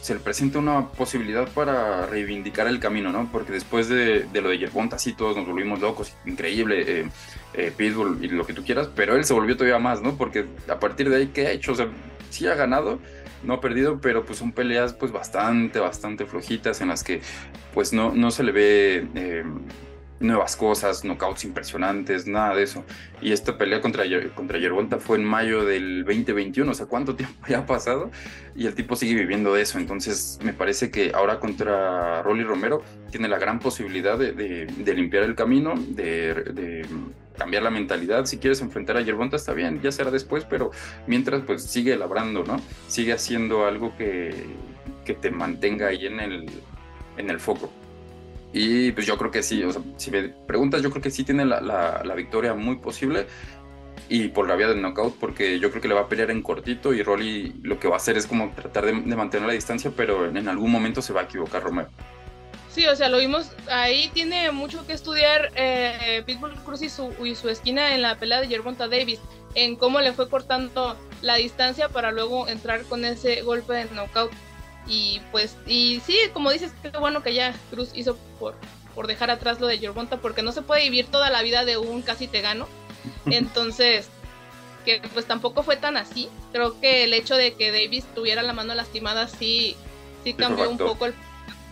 se 0.00 0.14
le 0.14 0.20
presenta 0.20 0.58
una 0.58 0.88
posibilidad 0.88 1.48
para 1.48 2.06
reivindicar 2.06 2.66
el 2.66 2.78
camino, 2.78 3.12
¿no? 3.12 3.28
Porque 3.30 3.52
después 3.52 3.88
de, 3.88 4.26
lo 4.32 4.48
de 4.48 4.58
Yerbonta, 4.58 4.98
sí, 4.98 5.12
todos 5.12 5.36
nos 5.36 5.46
volvimos 5.46 5.80
locos, 5.80 6.12
increíble, 6.24 6.84
eh, 6.86 7.08
eh, 7.54 7.72
Pitbull 7.76 8.24
y 8.24 8.28
lo 8.28 8.46
que 8.46 8.52
tú 8.52 8.64
quieras, 8.64 8.88
pero 8.94 9.16
él 9.16 9.24
se 9.24 9.34
volvió 9.34 9.56
todavía 9.56 9.78
más, 9.78 10.00
¿no? 10.00 10.16
Porque 10.16 10.46
a 10.68 10.78
partir 10.78 11.10
de 11.10 11.16
ahí, 11.16 11.26
¿qué 11.28 11.46
ha 11.46 11.50
hecho? 11.50 11.72
O 11.72 11.74
sea, 11.74 11.88
sí 12.30 12.46
ha 12.46 12.54
ganado, 12.54 13.00
no 13.42 13.54
ha 13.54 13.60
perdido, 13.60 14.00
pero 14.00 14.24
pues 14.24 14.38
son 14.38 14.52
peleas 14.52 14.92
pues 14.92 15.12
bastante, 15.12 15.78
bastante 15.78 16.26
flojitas 16.26 16.80
en 16.80 16.88
las 16.88 17.02
que 17.02 17.20
pues 17.74 17.92
no, 17.92 18.12
no 18.12 18.30
se 18.30 18.42
le 18.42 18.52
ve... 18.52 19.06
Eh, 19.14 19.44
nuevas 20.20 20.56
cosas, 20.56 21.02
knockouts 21.02 21.44
impresionantes, 21.44 22.26
nada 22.26 22.54
de 22.54 22.62
eso. 22.64 22.84
Y 23.20 23.32
esta 23.32 23.56
pelea 23.56 23.80
contra, 23.80 24.04
contra 24.34 24.58
Yerbonta 24.58 24.98
fue 24.98 25.18
en 25.18 25.24
mayo 25.24 25.64
del 25.64 26.04
2021, 26.04 26.70
o 26.70 26.74
sea, 26.74 26.86
¿cuánto 26.86 27.14
tiempo 27.16 27.46
ya 27.48 27.58
ha 27.58 27.66
pasado? 27.66 28.10
Y 28.56 28.66
el 28.66 28.74
tipo 28.74 28.96
sigue 28.96 29.14
viviendo 29.14 29.54
de 29.54 29.62
eso. 29.62 29.78
Entonces, 29.78 30.38
me 30.42 30.52
parece 30.52 30.90
que 30.90 31.12
ahora 31.14 31.38
contra 31.38 32.22
Rolly 32.22 32.44
Romero 32.44 32.82
tiene 33.10 33.28
la 33.28 33.38
gran 33.38 33.60
posibilidad 33.60 34.18
de, 34.18 34.66
limpiar 34.94 35.24
el 35.24 35.34
camino, 35.34 35.74
de, 35.76 36.84
cambiar 37.36 37.62
la 37.62 37.70
mentalidad. 37.70 38.26
Si 38.26 38.38
quieres 38.38 38.60
enfrentar 38.60 38.96
a 38.96 39.00
Yerbonta, 39.00 39.36
está 39.36 39.52
bien, 39.52 39.80
ya 39.80 39.92
será 39.92 40.10
después, 40.10 40.44
pero 40.44 40.72
mientras, 41.06 41.42
pues 41.42 41.62
sigue 41.62 41.96
labrando, 41.96 42.42
¿no? 42.42 42.60
Sigue 42.88 43.12
haciendo 43.12 43.64
algo 43.64 43.96
que, 43.96 44.34
que 45.04 45.14
te 45.14 45.30
mantenga 45.30 45.88
ahí 45.88 46.06
en 46.06 46.18
el, 46.18 46.50
en 47.16 47.30
el 47.30 47.38
foco. 47.38 47.70
Y 48.52 48.92
pues 48.92 49.06
yo 49.06 49.18
creo 49.18 49.30
que 49.30 49.42
sí, 49.42 49.62
o 49.62 49.72
sea, 49.72 49.82
si 49.96 50.10
me 50.10 50.28
preguntas, 50.28 50.82
yo 50.82 50.90
creo 50.90 51.02
que 51.02 51.10
sí 51.10 51.24
tiene 51.24 51.44
la, 51.44 51.60
la, 51.60 52.14
victoria 52.14 52.54
muy 52.54 52.76
posible 52.76 53.26
y 54.08 54.28
por 54.28 54.48
la 54.48 54.56
vía 54.56 54.68
del 54.68 54.80
knockout, 54.80 55.16
porque 55.18 55.58
yo 55.58 55.70
creo 55.70 55.82
que 55.82 55.88
le 55.88 55.94
va 55.94 56.02
a 56.02 56.08
pelear 56.08 56.30
en 56.30 56.42
cortito 56.42 56.94
y 56.94 57.02
Rolly 57.02 57.56
lo 57.62 57.78
que 57.78 57.88
va 57.88 57.94
a 57.94 57.96
hacer 57.98 58.16
es 58.16 58.26
como 58.26 58.50
tratar 58.52 58.86
de, 58.86 58.92
mantener 58.92 59.46
la 59.46 59.52
distancia, 59.52 59.92
pero 59.94 60.26
en, 60.26 60.48
algún 60.48 60.70
momento 60.70 61.02
se 61.02 61.12
va 61.12 61.22
a 61.22 61.24
equivocar 61.24 61.62
Romero. 61.62 61.90
Sí, 62.70 62.86
o 62.86 62.96
sea, 62.96 63.08
lo 63.08 63.18
vimos, 63.18 63.50
ahí 63.70 64.10
tiene 64.14 64.50
mucho 64.50 64.86
que 64.86 64.92
estudiar 64.92 65.50
eh, 65.54 66.22
Pitbull 66.24 66.54
Cruz 66.64 66.80
y 66.82 66.88
su, 66.88 67.12
y 67.22 67.34
su 67.34 67.48
esquina 67.50 67.94
en 67.94 68.02
la 68.02 68.16
pelea 68.18 68.40
de 68.40 68.46
Gervonta 68.46 68.88
Davis, 68.88 69.20
en 69.54 69.76
cómo 69.76 70.00
le 70.00 70.12
fue 70.12 70.28
cortando 70.28 70.96
la 71.20 71.34
distancia 71.34 71.88
para 71.88 72.12
luego 72.12 72.48
entrar 72.48 72.82
con 72.84 73.04
ese 73.04 73.42
golpe 73.42 73.74
de 73.74 73.84
knockout 73.86 74.30
y 74.88 75.20
pues, 75.30 75.56
y 75.66 76.00
sí, 76.06 76.16
como 76.32 76.50
dices, 76.50 76.72
qué 76.82 76.90
bueno 76.98 77.22
que 77.22 77.34
ya 77.34 77.54
Cruz 77.70 77.90
hizo 77.94 78.16
por, 78.38 78.54
por 78.94 79.06
dejar 79.06 79.30
atrás 79.30 79.60
lo 79.60 79.66
de 79.66 79.78
Yerbonta, 79.78 80.16
porque 80.18 80.42
no 80.42 80.52
se 80.52 80.62
puede 80.62 80.82
vivir 80.82 81.06
toda 81.06 81.30
la 81.30 81.42
vida 81.42 81.64
de 81.64 81.76
un 81.76 82.02
casi 82.02 82.26
te 82.26 82.40
gano. 82.40 82.66
Entonces, 83.26 84.08
que 84.84 85.02
pues 85.12 85.26
tampoco 85.26 85.62
fue 85.62 85.76
tan 85.76 85.96
así. 85.96 86.28
Creo 86.52 86.80
que 86.80 87.04
el 87.04 87.12
hecho 87.12 87.36
de 87.36 87.54
que 87.54 87.70
Davis 87.70 88.04
tuviera 88.14 88.42
la 88.42 88.54
mano 88.54 88.74
lastimada 88.74 89.28
sí, 89.28 89.76
sí 90.24 90.34
cambió 90.34 90.70
un 90.70 90.78
poco 90.78 91.06
el 91.06 91.14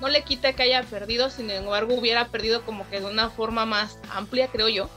no 0.00 0.08
le 0.08 0.22
quita 0.22 0.52
que 0.52 0.62
haya 0.62 0.82
perdido, 0.82 1.30
sin 1.30 1.50
embargo 1.50 1.94
hubiera 1.94 2.28
perdido 2.28 2.62
como 2.64 2.88
que 2.90 3.00
de 3.00 3.06
una 3.06 3.30
forma 3.30 3.64
más 3.64 3.98
amplia, 4.10 4.48
creo 4.48 4.68
yo. 4.68 4.90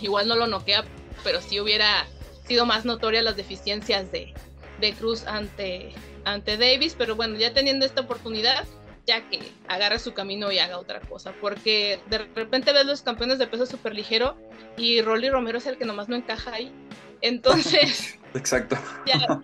Igual 0.00 0.28
no 0.28 0.36
lo 0.36 0.46
noquea, 0.46 0.84
pero 1.24 1.40
sí 1.40 1.58
hubiera 1.60 2.06
sido 2.46 2.64
más 2.64 2.84
notoria 2.84 3.22
las 3.22 3.36
deficiencias 3.36 4.12
de, 4.12 4.32
de 4.80 4.92
Cruz 4.92 5.26
ante, 5.26 5.92
ante 6.32 6.56
Davis, 6.56 6.94
pero 6.96 7.16
bueno, 7.16 7.36
ya 7.36 7.52
teniendo 7.52 7.86
esta 7.86 8.02
oportunidad, 8.02 8.66
ya 9.06 9.28
que 9.28 9.40
agarre 9.68 9.98
su 9.98 10.12
camino 10.12 10.52
y 10.52 10.58
haga 10.58 10.78
otra 10.78 11.00
cosa, 11.00 11.32
porque 11.40 12.00
de 12.10 12.18
repente 12.18 12.72
ves 12.72 12.86
los 12.86 13.02
campeones 13.02 13.38
de 13.38 13.46
peso 13.46 13.66
súper 13.66 13.94
ligero 13.94 14.36
y 14.76 15.00
Rolly 15.00 15.30
Romero 15.30 15.58
es 15.58 15.66
el 15.66 15.78
que 15.78 15.84
nomás 15.84 16.08
no 16.08 16.16
encaja 16.16 16.52
ahí. 16.52 16.72
Entonces, 17.20 18.18
exacto. 18.34 18.76
Ya, 19.06 19.40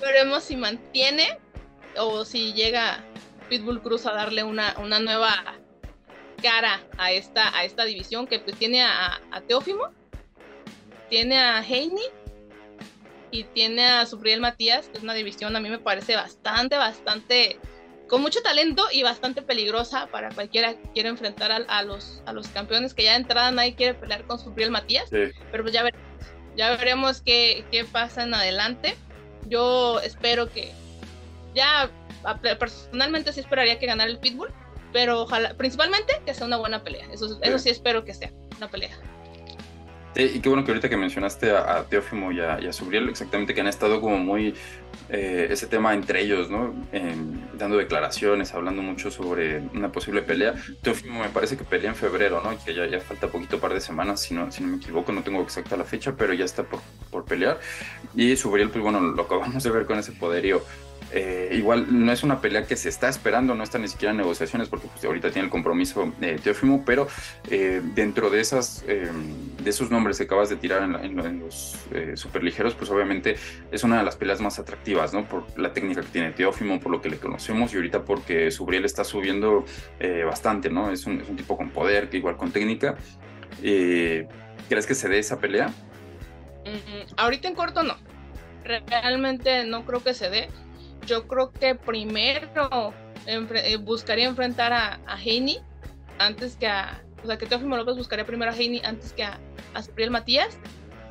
veremos, 0.00 0.44
si 0.44 0.56
mantiene 0.56 1.38
o 1.96 2.24
si 2.24 2.52
llega 2.52 3.04
Pitbull 3.48 3.80
Cruz 3.80 4.06
a 4.06 4.12
darle 4.12 4.42
una, 4.42 4.74
una 4.78 4.98
nueva 4.98 5.56
cara 6.42 6.80
a 6.98 7.12
esta, 7.12 7.56
a 7.56 7.64
esta 7.64 7.84
división 7.84 8.26
que 8.26 8.38
pues 8.38 8.56
tiene 8.56 8.82
a, 8.82 9.20
a 9.30 9.40
Teófimo, 9.42 9.88
tiene 11.08 11.38
a 11.38 11.62
Heini 11.62 12.02
y 13.30 13.44
tiene 13.44 13.86
a 13.86 14.06
Subriel 14.06 14.40
Matías, 14.40 14.88
que 14.88 14.98
es 14.98 15.04
una 15.04 15.14
división 15.14 15.54
a 15.56 15.60
mí 15.60 15.68
me 15.68 15.78
parece 15.78 16.16
bastante, 16.16 16.76
bastante, 16.76 17.58
con 18.08 18.22
mucho 18.22 18.42
talento 18.42 18.84
y 18.92 19.02
bastante 19.02 19.42
peligrosa 19.42 20.08
para 20.08 20.30
cualquiera 20.30 20.74
que 20.74 20.90
quiera 20.92 21.08
enfrentar 21.08 21.52
a, 21.52 21.82
los, 21.82 22.22
a 22.26 22.32
los 22.32 22.48
campeones, 22.48 22.94
que 22.94 23.04
ya 23.04 23.12
de 23.12 23.18
entrada 23.18 23.50
nadie 23.50 23.74
quiere 23.74 23.94
pelear 23.94 24.24
con 24.24 24.38
Subriel 24.38 24.70
Matías, 24.70 25.08
pero 25.10 25.62
pues 25.62 25.72
ya 25.72 25.82
veremos, 25.82 26.06
ya 26.56 26.70
veremos 26.76 27.22
qué, 27.22 27.64
qué 27.70 27.84
pasa 27.84 28.24
en 28.24 28.34
adelante. 28.34 28.96
Yo 29.46 30.00
espero 30.00 30.50
que 30.50 30.72
ya 31.54 31.90
personalmente 32.58 33.32
sí 33.32 33.40
esperaría 33.40 33.78
que 33.78 33.86
ganara 33.86 34.10
el 34.10 34.18
Pitbull, 34.18 34.52
pero 34.92 35.22
ojalá, 35.22 35.54
principalmente 35.54 36.20
que 36.26 36.34
sea 36.34 36.46
una 36.46 36.56
buena 36.56 36.82
pelea. 36.82 37.06
Eso, 37.12 37.38
eso 37.40 37.58
sí 37.58 37.70
espero 37.70 38.04
que 38.04 38.12
sea 38.12 38.32
una 38.58 38.68
pelea 38.68 38.98
y 40.16 40.40
qué 40.40 40.48
bueno 40.48 40.64
que 40.64 40.72
ahorita 40.72 40.88
que 40.88 40.96
mencionaste 40.96 41.50
a, 41.52 41.84
Teófimo 41.84 42.32
y 42.32 42.40
a, 42.40 42.60
y 42.60 42.66
a, 42.66 42.72
Subriel, 42.72 43.08
exactamente 43.08 43.54
que 43.54 43.60
han 43.60 43.68
estado 43.68 44.00
como 44.00 44.18
muy 44.18 44.54
eh, 45.08 45.48
ese 45.50 45.66
tema 45.66 45.94
entre 45.94 46.22
ellos, 46.22 46.50
¿no? 46.50 46.74
dando 47.54 47.76
declaraciones, 47.76 48.54
hablando 48.54 48.82
mucho 48.82 49.10
sobre 49.10 49.60
una 49.74 49.92
posible 49.92 50.22
pelea. 50.22 50.54
Teófimo 50.82 51.20
me 51.20 51.28
parece 51.28 51.56
que 51.56 51.64
pelea 51.64 51.90
en 51.90 51.96
febrero, 51.96 52.42
¿no? 52.42 52.56
Que 52.64 52.74
ya, 52.74 52.86
ya 52.86 53.00
falta 53.00 53.28
poquito, 53.28 53.60
par 53.60 53.74
de 53.74 53.80
semanas, 53.80 54.20
si 54.20 54.34
no, 54.34 54.50
si 54.50 54.62
no 54.62 54.68
me 54.68 54.76
equivoco, 54.78 55.12
no 55.12 55.22
tengo 55.22 55.42
exacta 55.42 55.76
la 55.76 55.84
fecha, 55.84 56.14
pero 56.16 56.32
ya 56.32 56.44
está 56.44 56.64
por, 56.64 56.80
por 57.10 57.24
pelear. 57.24 57.60
Y 58.14 58.34
Subriel, 58.36 58.70
pues 58.70 58.82
bueno, 58.82 59.00
lo 59.00 59.22
acabamos 59.22 59.62
de 59.62 59.70
ver 59.70 59.86
con 59.86 59.98
ese 59.98 60.12
poderío. 60.12 60.62
Eh, 61.12 61.50
igual 61.52 61.86
no 61.88 62.12
es 62.12 62.22
una 62.22 62.40
pelea 62.40 62.66
que 62.66 62.76
se 62.76 62.88
está 62.88 63.08
esperando, 63.08 63.54
no 63.54 63.64
está 63.64 63.78
ni 63.78 63.88
siquiera 63.88 64.12
en 64.12 64.18
negociaciones 64.18 64.68
porque 64.68 64.86
pues, 64.88 65.04
ahorita 65.04 65.30
tiene 65.30 65.46
el 65.46 65.50
compromiso 65.50 66.12
de 66.20 66.38
Teófimo, 66.38 66.84
pero 66.84 67.08
eh, 67.50 67.82
dentro 67.94 68.30
de 68.30 68.40
esas 68.40 68.84
de 68.86 69.70
esos 69.70 69.90
nombres 69.90 70.18
que 70.18 70.24
acabas 70.24 70.48
de 70.48 70.56
tirar 70.56 70.82
en, 70.82 71.40
los 71.40 71.76
superligeros, 72.14 72.74
pues 72.74 72.90
obviamente 72.90 73.36
es 73.70 73.84
una 73.84 73.98
de 73.98 74.04
las 74.04 74.16
peleas 74.16 74.40
más 74.40 74.58
atractivas, 74.58 75.12
¿no? 75.12 75.24
Por 75.28 75.58
la 75.58 75.72
técnica 75.72 76.00
que 76.02 76.08
tiene 76.08 76.32
Teófimo, 76.32 76.80
por 76.80 76.92
lo 76.92 77.00
que 77.00 77.08
le 77.08 77.18
conocemos 77.18 77.72
y 77.72 77.76
ahorita 77.76 78.04
porque 78.04 78.50
Subriel 78.50 78.84
está 78.84 79.04
subiendo 79.04 79.64
bastante, 80.26 80.70
¿no? 80.70 80.90
Es 80.90 81.06
un, 81.06 81.20
es 81.20 81.28
un, 81.28 81.36
tipo 81.36 81.56
con 81.56 81.70
poder, 81.70 82.08
igual 82.12 82.36
con 82.36 82.52
técnica. 82.52 82.96
¿Crees 84.70 84.86
que 84.86 84.94
se 84.94 85.08
dé 85.08 85.18
esa 85.18 85.40
pelea? 85.40 85.68
Mm, 86.64 87.14
ahorita 87.16 87.48
en 87.48 87.54
corto 87.54 87.82
no. 87.82 87.96
Realmente 88.64 89.64
no 89.64 89.84
creo 89.84 90.02
que 90.02 90.14
se 90.14 90.30
dé. 90.30 90.48
Yo 91.06 91.26
creo 91.26 91.50
que 91.52 91.74
primero 91.74 92.92
eh, 93.26 93.76
buscaría 93.76 94.26
enfrentar 94.26 94.72
a, 94.72 95.00
a 95.06 95.18
antes 96.18 96.56
que 96.56 96.66
a. 96.66 97.02
O 97.22 97.26
sea, 97.26 97.36
que 97.36 97.46
Teófimo 97.46 97.76
López 97.76 97.96
buscaría 97.96 98.24
primero 98.24 98.50
a 98.50 98.54
Heini 98.54 98.80
antes 98.84 99.12
que 99.12 99.24
a, 99.24 99.38
a 99.74 100.10
Matías. 100.10 100.56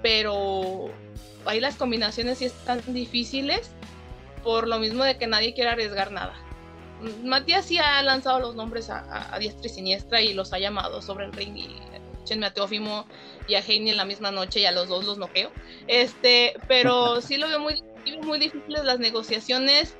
Pero 0.01 0.89
ahí 1.45 1.59
las 1.59 1.75
combinaciones 1.75 2.37
sí 2.39 2.45
están 2.45 2.81
difíciles 2.87 3.71
por 4.43 4.67
lo 4.67 4.79
mismo 4.79 5.03
de 5.03 5.17
que 5.17 5.27
nadie 5.27 5.53
quiere 5.53 5.71
arriesgar 5.71 6.11
nada. 6.11 6.33
Matías 7.23 7.65
sí 7.65 7.77
ha 7.77 8.01
lanzado 8.03 8.39
los 8.39 8.55
nombres 8.55 8.89
a, 8.89 9.33
a, 9.33 9.39
diestra 9.39 9.67
y 9.67 9.69
siniestra 9.69 10.21
y 10.21 10.33
los 10.33 10.51
ha 10.53 10.59
llamado 10.59 11.01
sobre 11.01 11.25
el 11.25 11.33
ring 11.33 11.55
y 11.55 11.77
échenme 12.23 12.45
a 12.45 12.53
Teófimo 12.53 13.05
y 13.47 13.55
a 13.55 13.59
Heini 13.59 13.91
en 13.91 13.97
la 13.97 14.05
misma 14.05 14.31
noche 14.31 14.59
y 14.59 14.65
a 14.65 14.71
los 14.71 14.89
dos 14.89 15.05
los 15.05 15.17
noqueo. 15.17 15.51
Este, 15.87 16.53
pero 16.67 17.21
sí 17.21 17.37
lo 17.37 17.47
veo 17.47 17.59
muy, 17.59 17.81
muy 18.23 18.39
difíciles 18.39 18.83
las 18.83 18.99
negociaciones, 18.99 19.95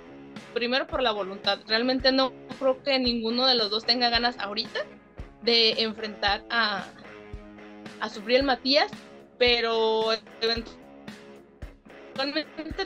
primero 0.54 0.88
por 0.88 1.02
la 1.02 1.12
voluntad. 1.12 1.60
Realmente 1.68 2.12
no 2.12 2.34
creo 2.60 2.82
que 2.84 3.00
ninguno 3.00 3.46
de 3.46 3.56
los 3.56 3.70
dos 3.70 3.86
tenga 3.86 4.10
ganas 4.10 4.38
ahorita 4.40 4.82
de 5.42 5.82
enfrentar 5.82 6.44
a, 6.50 6.86
a 8.00 8.10
Subriel 8.10 8.44
Matías, 8.44 8.92
pero 9.38 10.12
eventualmente 10.42 10.80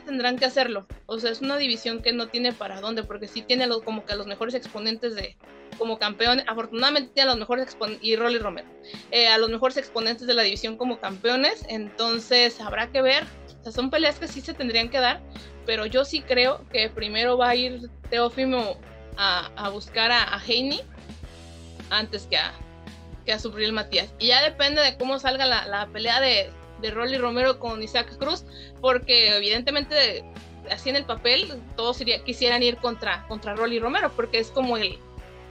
tendrán 0.06 0.38
que 0.38 0.46
hacerlo. 0.46 0.86
O 1.06 1.20
sea, 1.20 1.32
es 1.32 1.42
una 1.42 1.58
división 1.58 2.02
que 2.02 2.14
no 2.14 2.28
tiene 2.28 2.54
para 2.54 2.82
dónde, 2.82 3.04
porque 3.04 3.28
sí 3.28 3.42
tiene 3.42 3.68
como 3.84 4.06
que 4.06 4.14
a 4.14 4.16
los 4.16 4.28
mejores 4.28 4.54
exponentes 4.54 5.16
de, 5.16 5.36
como 5.78 5.98
campeón, 5.98 6.42
afortunadamente 6.48 7.22
a 7.22 7.26
los 7.26 7.38
mejores 7.38 7.66
exponentes, 7.66 8.04
y 8.04 8.16
Rolly 8.16 8.38
Romero, 8.38 8.68
eh, 9.12 9.28
a 9.28 9.38
los 9.38 9.50
mejores 9.50 9.78
exponentes 9.78 10.28
de 10.28 10.34
la 10.34 10.44
división 10.44 10.78
como 10.78 11.00
campeones, 11.00 11.66
entonces 11.68 12.60
habrá 12.62 12.92
que 12.92 13.02
ver, 13.02 13.24
sea, 13.64 13.72
son 13.72 13.90
peleas 13.90 14.20
que 14.20 14.28
sí 14.28 14.42
se 14.42 14.54
tendrían 14.54 14.90
que 14.90 15.00
dar, 15.00 15.22
pero 15.66 15.86
yo 15.86 16.06
sí 16.06 16.22
creo 16.22 16.62
que 16.72 16.90
primero 16.90 17.38
va 17.38 17.50
a 17.50 17.56
ir 17.56 17.90
Teófimo 18.10 18.78
a, 19.18 19.50
a 19.56 19.70
buscar 19.70 20.12
a, 20.12 20.36
a 20.36 20.42
Heini 20.46 20.82
antes 21.90 22.28
que 22.28 22.38
a, 22.38 22.54
que 23.26 23.32
a 23.32 23.40
Subriel 23.40 23.74
Matías. 23.74 24.14
Y 24.20 24.28
ya 24.28 24.44
depende 24.44 24.82
de 24.82 24.98
cómo 24.98 25.20
salga 25.20 25.46
la, 25.46 25.66
la 25.68 25.88
pelea 25.88 26.20
de, 26.20 26.50
de 26.82 26.92
Rolly 26.92 27.18
Romero 27.18 27.60
con 27.60 27.82
Isaac 27.82 28.18
Cruz, 28.18 28.44
porque 28.82 29.36
evidentemente 29.36 30.24
así 30.70 30.90
en 30.90 30.96
el 30.96 31.06
papel 31.06 31.62
todos 31.76 32.02
quisieran 32.26 32.64
ir 32.64 32.78
contra, 32.78 33.26
contra 33.28 33.56
Rolly 33.56 33.80
Romero, 33.80 34.12
porque 34.16 34.40
es 34.40 34.50
como 34.50 34.78
el, 34.78 34.98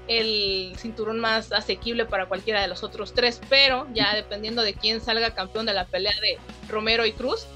el 0.09 0.75
cinturón 0.79 1.21
más 1.21 1.53
asequible 1.53 2.07
para 2.07 2.27
cualquiera 2.27 2.61
de 2.63 2.69
los 2.69 2.83
otros 2.83 3.13
tres, 3.15 3.41
pero 3.49 3.87
ya 3.95 4.15
dependiendo 4.15 4.63
de 4.63 4.75
quién 4.75 5.01
salga 5.01 5.35
campeón 5.35 5.67
de 5.67 5.75
la 5.75 5.87
pelea 5.87 6.15
de 6.21 6.39
Romero 6.69 7.05
y 7.07 7.13
Cruz, 7.13 7.47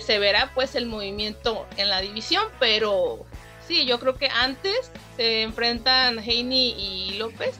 se 0.00 0.18
verá 0.18 0.52
pues 0.54 0.74
el 0.74 0.86
movimiento 0.86 1.66
en 1.76 1.88
la 1.88 2.00
división, 2.00 2.44
pero 2.58 3.24
sí, 3.66 3.86
yo 3.86 3.98
creo 4.00 4.14
que 4.14 4.28
antes 4.28 4.90
se 5.16 5.42
enfrentan 5.42 6.18
Heini 6.18 6.70
y 6.70 7.18
López 7.18 7.54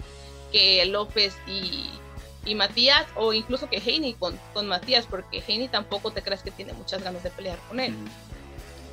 que 0.50 0.84
López 0.86 1.36
y, 1.46 2.54
Matías, 2.54 3.06
o 3.14 3.32
incluso 3.32 3.68
que 3.70 3.76
Heini 3.76 4.14
con, 4.14 4.36
con 4.52 4.66
Matías, 4.66 5.06
porque 5.06 5.42
Heini 5.46 5.68
tampoco 5.68 6.10
te 6.10 6.20
crees 6.20 6.42
que 6.42 6.50
tiene 6.50 6.72
muchas 6.72 7.02
ganas 7.02 7.22
de 7.22 7.30
pelear 7.30 7.58
con 7.68 7.78
él. 7.78 7.94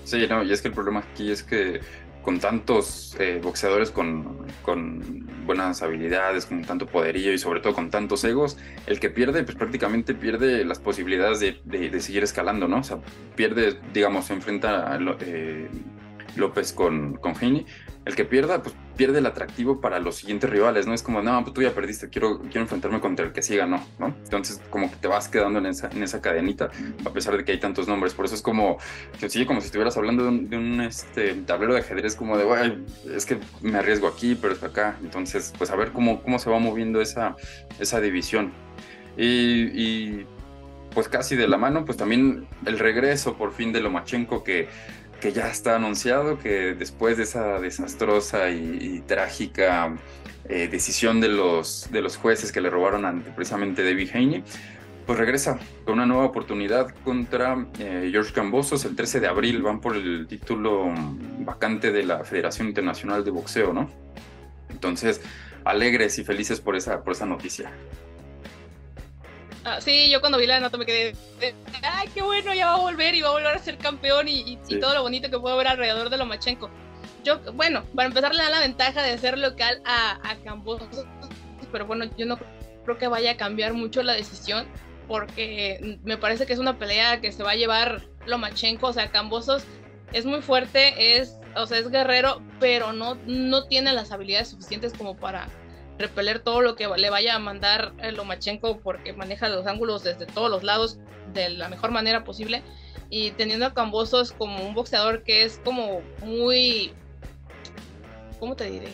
Sí, 0.06 0.28
no, 0.28 0.44
y 0.44 0.54
es 0.54 0.62
que 0.62 0.68
el 0.68 0.74
problema 0.74 1.00
aquí 1.00 1.32
es 1.32 1.44
que 1.44 1.82
con 2.28 2.42
tantos 2.42 3.16
eh, 3.20 3.40
boxeadores 3.42 3.90
con, 3.90 4.46
buenas 5.46 5.82
habilidades, 5.82 6.46
con 6.46 6.62
tanto 6.66 6.86
poderío 6.86 7.32
y 7.32 7.38
sobre 7.38 7.62
todo 7.62 7.74
con 7.74 7.90
tantos 7.90 8.22
egos, 8.26 8.58
el 8.86 9.00
que 9.00 9.10
pierde, 9.10 9.46
pues 9.46 9.56
prácticamente 9.56 10.14
pierde 10.14 10.66
las 10.66 10.78
posibilidades 10.78 11.40
de, 11.40 12.02
seguir 12.02 12.24
escalando, 12.24 12.68
¿no? 12.68 12.80
O 12.80 12.84
sea, 12.84 12.98
pierde, 13.38 13.80
digamos, 13.94 14.26
se 14.26 14.34
enfrenta 14.34 14.92
a 14.94 15.00
eh, 15.22 15.70
López 16.36 16.74
con, 16.74 17.16
con 17.16 17.36
el 18.06 18.16
que 18.16 18.26
pierda, 18.26 18.64
pues 18.64 18.74
pierde 18.96 19.20
el 19.20 19.26
atractivo 19.26 19.82
para 19.82 20.00
los 20.00 20.16
siguientes 20.16 20.50
rivales, 20.50 20.88
¿no? 20.88 20.94
Es 20.94 21.04
como, 21.04 21.22
no, 21.22 21.42
pues 21.44 21.54
tú 21.54 21.62
ya 21.62 21.74
perdiste, 21.74 22.10
quiero, 22.10 22.40
quiero 22.40 22.62
enfrentarme 22.62 23.00
contra 23.00 23.26
el 23.26 23.34
que 23.34 23.42
sí 23.42 23.56
ganó, 23.56 23.86
¿no? 24.00 24.08
Entonces, 24.24 24.62
como 24.70 24.90
que 24.90 24.96
te 24.96 25.08
vas 25.08 25.28
quedando 25.28 25.60
en 25.60 25.66
esa, 25.68 25.90
en 25.90 26.04
esa 26.04 26.22
cadenita, 26.22 26.70
a 27.06 27.10
pesar 27.12 27.36
de 27.38 27.44
que 27.44 27.52
hay 27.52 27.60
tantos 27.60 27.88
nombres. 27.88 28.14
Por 28.14 28.26
eso 28.26 28.36
es 28.36 28.42
como, 28.42 28.78
sí, 29.28 29.46
como 29.46 29.60
si 29.60 29.68
estuvieras 29.68 29.98
hablando 29.98 30.24
de 30.24 30.58
un, 30.58 30.82
este, 30.82 31.34
tablero 31.34 31.74
de 31.74 31.82
ajedrez, 31.82 32.16
como 32.16 32.38
de, 32.38 32.80
es 33.14 33.26
que 33.26 33.38
me 33.62 33.78
arriesgo 33.78 34.08
aquí, 34.08 34.36
pero 34.36 34.54
es 34.54 34.64
acá. 34.64 34.98
Entonces, 35.04 35.54
pues 35.58 35.70
a 35.70 35.76
ver 35.76 35.92
cómo, 35.92 36.24
cómo 36.24 36.40
se 36.40 36.50
va 36.50 36.60
moviendo 36.60 37.02
esa, 37.02 37.36
esa 37.80 38.00
división. 38.00 38.54
Y, 39.18 40.26
pues 40.94 41.10
casi 41.10 41.36
de 41.36 41.48
la 41.48 41.58
mano, 41.58 41.86
pues 41.86 41.98
también 41.98 42.48
el 42.66 42.80
regreso 42.80 43.36
por 43.38 43.54
fin 43.54 43.72
de 43.72 43.82
Lomachenko 43.82 44.44
que 44.44 44.68
que 45.20 45.32
ya 45.32 45.50
está 45.50 45.76
anunciado 45.76 46.38
que 46.38 46.76
después 46.76 47.18
de 47.18 47.24
esa 47.24 47.60
desastrosa 47.60 48.50
y, 48.50 49.04
trágica 49.08 49.96
eh, 50.48 50.68
decisión 50.68 51.20
de 51.20 51.30
los, 51.30 51.90
de 51.92 52.02
los 52.02 52.18
jueces 52.18 52.52
que 52.52 52.62
le 52.62 52.70
robaron 52.70 53.06
ante 53.06 53.32
precisamente 53.32 53.84
David 53.84 54.10
Haney, 54.14 54.44
pues 55.06 55.18
regresa 55.18 55.58
con 55.86 55.96
una 55.96 56.06
nueva 56.06 56.26
oportunidad 56.26 56.94
contra 57.04 57.68
eh, 57.80 58.10
George 58.12 58.34
Cambosos 58.34 58.84
el 58.86 58.96
13 58.96 59.22
de 59.22 59.28
abril. 59.28 59.62
Van 59.62 59.80
por 59.80 59.96
el 59.96 60.28
título 60.28 60.94
vacante 61.40 61.92
de 61.94 62.04
la 62.04 62.26
Federación 62.26 62.68
Internacional 62.68 63.24
de 63.24 63.32
Boxeo, 63.32 63.72
¿no? 63.72 63.90
Entonces, 64.70 65.22
alegres 65.64 66.20
y 66.20 66.26
felices 66.26 66.60
por 66.60 66.76
esa, 66.76 67.04
por 67.04 67.14
esa 67.14 67.26
noticia. 67.26 67.72
Ah, 69.70 69.82
sí, 69.82 70.10
yo 70.10 70.22
cuando 70.22 70.38
vi 70.38 70.48
la 70.48 70.62
nota 70.62 70.78
me 70.78 70.86
quedé, 70.86 71.14
ay, 71.84 72.08
qué 72.14 72.22
bueno, 72.22 72.54
ya 72.54 72.68
va 72.68 72.76
a 72.76 72.80
volver 72.80 73.14
y 73.16 73.22
va 73.22 73.28
a 73.28 73.32
volver 73.34 73.54
a 73.54 73.60
ser 73.60 73.78
campeón 73.78 74.30
y, 74.30 74.58
todo 74.80 74.94
lo 74.94 75.02
bonito 75.02 75.30
que 75.30 75.38
puedo 75.38 75.58
ver 75.58 75.68
alrededor 75.68 76.10
de 76.10 76.16
Lomachenko. 76.16 76.70
Yo, 77.26 77.42
bueno, 77.52 77.84
para 77.94 78.08
empezar 78.08 78.34
le 78.34 78.44
da 78.44 78.50
la 78.50 78.62
ventaja 78.62 79.04
de 79.04 79.18
ser 79.18 79.38
local 79.38 79.82
a, 79.84 80.20
a 80.24 80.38
Cambosos, 80.38 81.06
pero 81.70 81.86
bueno, 81.86 82.06
yo 82.18 82.26
no 82.26 82.40
creo 82.86 82.98
que 82.98 83.08
vaya 83.10 83.32
a 83.32 83.36
cambiar 83.36 83.74
mucho 83.74 84.04
la 84.04 84.14
decisión 84.14 84.66
porque 85.06 86.00
me 86.06 86.16
parece 86.16 86.46
que 86.46 86.54
es 86.54 86.60
una 86.60 86.80
pelea 86.80 87.20
que 87.20 87.34
se 87.34 87.44
va 87.44 87.52
a 87.52 87.56
llevar 87.56 88.04
Lomachenko, 88.26 88.88
o 88.88 88.94
sea, 88.94 89.12
Cambosos 89.12 89.66
es 90.14 90.26
muy 90.26 90.42
fuerte, 90.42 91.18
es, 91.20 91.36
o 91.58 91.68
sea, 91.68 91.80
es 91.80 91.90
guerrero, 91.92 92.42
pero 92.62 92.94
no, 92.94 93.16
no 93.26 93.66
tiene 93.66 93.92
las 93.92 94.14
habilidades 94.14 94.48
suficientes 94.48 94.94
como 94.94 95.18
para 95.18 95.50
repeler 95.98 96.40
todo 96.40 96.62
lo 96.62 96.76
que 96.76 96.88
le 96.88 97.10
vaya 97.10 97.36
a 97.36 97.40
mandar 97.40 97.94
Lomachenko 98.14 98.80
porque 98.80 99.14
maneja 99.14 99.50
los 99.50 99.66
ángulos 99.66 100.04
desde 100.04 100.26
todos 100.26 100.50
los 100.50 100.64
lados 100.64 101.00
de 101.34 101.50
la 101.50 101.70
mejor 101.70 101.92
manera 101.92 102.24
posible 102.24 102.64
y 103.10 103.32
teniendo 103.32 103.66
a 103.66 103.74
Cambosos 103.74 104.32
como 104.32 104.68
un 104.68 104.74
boxeador 104.74 105.24
que 105.24 105.44
es 105.44 105.60
como 105.64 106.02
muy 106.24 106.94
¿cómo 108.40 108.56
te 108.56 108.70
diré? 108.70 108.90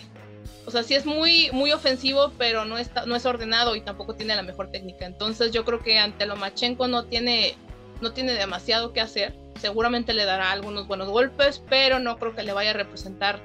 O 0.65 0.71
sea, 0.71 0.83
sí 0.83 0.95
es 0.95 1.05
muy 1.05 1.49
muy 1.51 1.71
ofensivo, 1.71 2.31
pero 2.37 2.65
no 2.65 2.77
está 2.77 3.05
no 3.05 3.15
es 3.15 3.25
ordenado 3.25 3.75
y 3.75 3.81
tampoco 3.81 4.15
tiene 4.15 4.35
la 4.35 4.43
mejor 4.43 4.71
técnica. 4.71 5.05
Entonces, 5.05 5.51
yo 5.51 5.65
creo 5.65 5.81
que 5.81 5.99
ante 5.99 6.25
Lomachenko 6.25 6.87
no 6.87 7.05
tiene 7.05 7.55
no 8.01 8.13
tiene 8.13 8.33
demasiado 8.33 8.93
que 8.93 9.01
hacer. 9.01 9.35
Seguramente 9.59 10.13
le 10.13 10.25
dará 10.25 10.51
algunos 10.51 10.87
buenos 10.87 11.09
golpes, 11.09 11.61
pero 11.69 11.99
no 11.99 12.17
creo 12.17 12.35
que 12.35 12.43
le 12.43 12.53
vaya 12.53 12.71
a 12.71 12.73
representar 12.73 13.39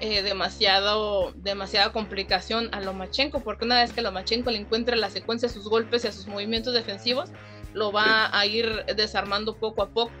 eh, 0.00 0.22
demasiado, 0.22 1.32
demasiada 1.36 1.92
complicación 1.92 2.68
a 2.72 2.80
Lomachenko, 2.80 3.40
porque 3.40 3.64
una 3.64 3.80
vez 3.80 3.92
que 3.92 4.02
Lomachenko 4.02 4.50
le 4.50 4.58
encuentre 4.58 4.96
la 4.96 5.10
secuencia 5.10 5.48
de 5.48 5.54
sus 5.54 5.68
golpes 5.68 6.04
y 6.04 6.08
a 6.08 6.12
sus 6.12 6.26
movimientos 6.26 6.72
defensivos, 6.72 7.30
lo 7.74 7.92
va 7.92 8.36
a 8.36 8.46
ir 8.46 8.84
desarmando 8.96 9.56
poco 9.56 9.82
a 9.82 9.88
poco. 9.90 10.12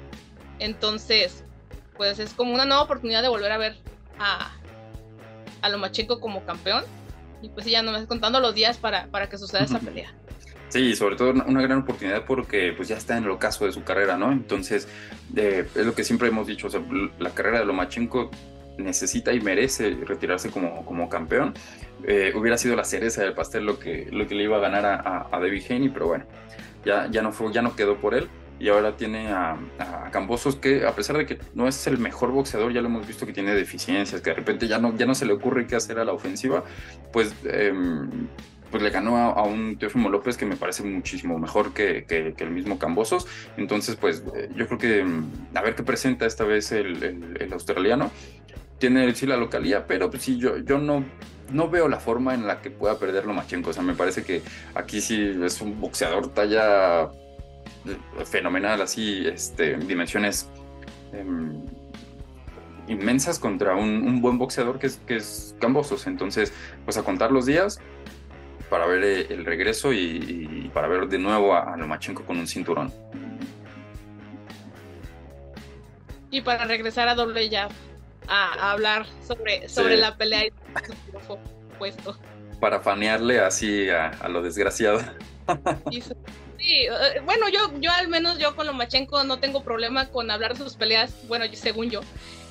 Entonces, 0.58 1.44
pues 1.96 2.18
es 2.18 2.34
como 2.34 2.52
una 2.52 2.64
nueva 2.64 2.82
oportunidad 2.82 3.22
de 3.22 3.28
volver 3.28 3.52
a 3.52 3.58
ver 3.58 3.76
a, 4.18 4.52
a 5.62 5.68
Lomachenko 5.68 6.20
como 6.20 6.44
campeón. 6.44 6.84
Y 7.42 7.48
pues 7.48 7.64
ya 7.64 7.82
no 7.82 7.92
me 7.92 8.06
contando 8.06 8.38
los 8.38 8.54
días 8.54 8.76
para, 8.76 9.06
para 9.06 9.30
que 9.30 9.38
suceda 9.38 9.64
esa 9.64 9.78
pelea. 9.78 10.12
Sí, 10.68 10.94
sobre 10.94 11.16
todo 11.16 11.30
una 11.30 11.62
gran 11.62 11.78
oportunidad 11.78 12.24
porque 12.26 12.72
pues 12.76 12.88
ya 12.88 12.96
está 12.96 13.16
en 13.16 13.24
el 13.24 13.30
ocaso 13.30 13.66
de 13.66 13.72
su 13.72 13.82
carrera, 13.82 14.16
¿no? 14.16 14.30
Entonces, 14.30 14.86
eh, 15.34 15.66
es 15.74 15.86
lo 15.86 15.94
que 15.94 16.04
siempre 16.04 16.28
hemos 16.28 16.46
dicho, 16.46 16.68
la 17.18 17.30
carrera 17.30 17.58
de 17.58 17.64
Lomachenko 17.64 18.30
necesita 18.84 19.32
y 19.32 19.40
merece 19.40 19.90
retirarse 20.04 20.50
como, 20.50 20.84
como 20.84 21.08
campeón. 21.08 21.54
Eh, 22.04 22.32
hubiera 22.34 22.56
sido 22.56 22.76
la 22.76 22.84
cereza 22.84 23.22
del 23.22 23.34
pastel 23.34 23.64
lo 23.64 23.78
que, 23.78 24.08
lo 24.10 24.26
que 24.26 24.34
le 24.34 24.44
iba 24.44 24.56
a 24.56 24.60
ganar 24.60 24.86
a, 24.86 25.28
a, 25.30 25.40
David 25.40 25.62
Haney, 25.68 25.88
pero 25.90 26.06
bueno, 26.06 26.24
ya, 26.84 27.08
ya, 27.10 27.22
no 27.22 27.32
fue, 27.32 27.52
ya 27.52 27.62
no 27.62 27.76
quedó 27.76 27.98
por 27.98 28.14
él. 28.14 28.28
y 28.58 28.68
ahora 28.68 28.96
tiene 28.96 29.28
a, 29.28 29.58
a, 29.78 30.10
Cambosos 30.10 30.56
que 30.56 30.86
a 30.86 30.94
pesar 30.94 31.16
de 31.16 31.26
que 31.26 31.38
no 31.54 31.68
es 31.68 31.86
el 31.86 31.98
mejor 31.98 32.30
boxeador, 32.30 32.72
ya 32.72 32.80
lo 32.80 32.88
hemos 32.88 33.06
visto 33.06 33.26
que 33.26 33.32
tiene 33.32 33.54
deficiencias, 33.54 34.20
que 34.20 34.30
de 34.30 34.36
repente 34.36 34.68
ya 34.68 34.78
no, 34.78 34.96
ya 34.96 35.06
no 35.06 35.14
se 35.14 35.26
le 35.26 35.32
ocurre 35.32 35.66
qué 35.66 35.76
hacer 35.76 35.98
a 35.98 36.04
la 36.04 36.12
ofensiva, 36.12 36.64
pues, 37.12 37.34
em, 37.44 38.28
pues 38.70 38.82
le 38.82 38.90
ganó 38.90 39.16
a, 39.16 39.42
un 39.42 39.76
Teófimo 39.76 40.08
López 40.08 40.36
que 40.36 40.46
me 40.46 40.56
parece 40.56 40.82
muchísimo 40.82 41.38
mejor 41.38 41.72
que, 41.72 42.04
que, 42.04 42.34
el 42.38 42.50
mismo 42.50 42.78
Cambosos. 42.78 43.26
Entonces, 43.56 43.96
pues 43.96 44.22
eh, 44.36 44.48
yo 44.54 44.66
creo 44.66 44.78
que 44.78 45.00
em, 45.00 45.24
a 45.54 45.62
ver 45.62 45.74
qué 45.74 45.82
presenta 45.82 46.26
esta 46.26 46.44
vez 46.44 46.72
el, 46.72 47.02
el, 47.38 47.52
australiano. 47.52 48.10
Tiene 48.80 49.14
sí 49.14 49.26
la 49.26 49.36
localía, 49.36 49.86
pero 49.86 50.10
pues 50.10 50.22
sí, 50.22 50.38
yo, 50.38 50.56
yo 50.58 50.78
no, 50.78 51.04
no 51.52 51.68
veo 51.68 51.86
la 51.86 52.00
forma 52.00 52.34
en 52.34 52.46
la 52.46 52.60
que 52.60 52.70
pueda 52.70 52.98
perder 52.98 53.26
Lomachenko. 53.26 53.70
O 53.70 53.72
sea, 53.72 53.82
me 53.82 53.94
parece 53.94 54.24
que 54.24 54.42
aquí 54.74 55.00
sí 55.00 55.38
es 55.44 55.60
un 55.60 55.80
boxeador 55.80 56.32
talla 56.32 57.10
fenomenal, 58.24 58.82
así, 58.82 59.26
este, 59.26 59.76
dimensiones 59.76 60.48
em, 61.12 61.64
inmensas 62.88 63.38
contra 63.38 63.74
un, 63.76 64.20
buen 64.20 64.38
boxeador 64.38 64.78
que 64.78 64.88
es, 64.88 64.96
que 65.06 65.16
es 65.16 65.54
Cambosos. 65.60 66.06
Entonces, 66.06 66.52
pues 66.84 66.96
a 66.96 67.02
contar 67.02 67.32
los 67.32 67.46
días 67.46 67.78
para 68.68 68.86
ver 68.86 69.04
eh, 69.04 69.26
el 69.30 69.44
regreso 69.44 69.92
y, 69.92 70.70
para 70.72 70.88
ver 70.88 71.08
de 71.08 71.18
nuevo 71.18 71.54
a, 71.54 71.76
Lomachenko 71.76 72.24
con 72.24 72.38
un 72.38 72.46
cinturón. 72.46 72.92
Y 76.30 76.42
para 76.42 76.64
regresar 76.64 77.08
a 77.08 77.14
doble 77.14 77.48
ya 77.48 77.68
a, 78.30 78.70
hablar 78.70 79.06
sobre, 79.26 79.68
sobre 79.68 79.96
la 79.96 80.16
pelea 80.16 80.46
y 80.46 80.52
puesto. 81.78 82.16
Para 82.60 82.80
fanearle 82.80 83.40
así 83.40 83.88
a, 83.90 84.28
lo 84.28 84.42
desgraciado. 84.42 85.00
Sí, 86.58 86.84
eh, 86.84 87.20
bueno, 87.24 87.48
yo, 87.48 87.72
yo 87.80 87.90
al 87.90 88.08
menos 88.08 88.38
yo 88.38 88.54
con 88.54 88.66
Lomachenko 88.66 89.24
no 89.24 89.40
tengo 89.40 89.64
problema 89.64 90.10
con 90.10 90.30
hablar 90.30 90.52
de 90.52 90.62
sus 90.62 90.76
peleas, 90.76 91.14
bueno, 91.26 91.46
según 91.54 91.90
yo, 91.90 92.02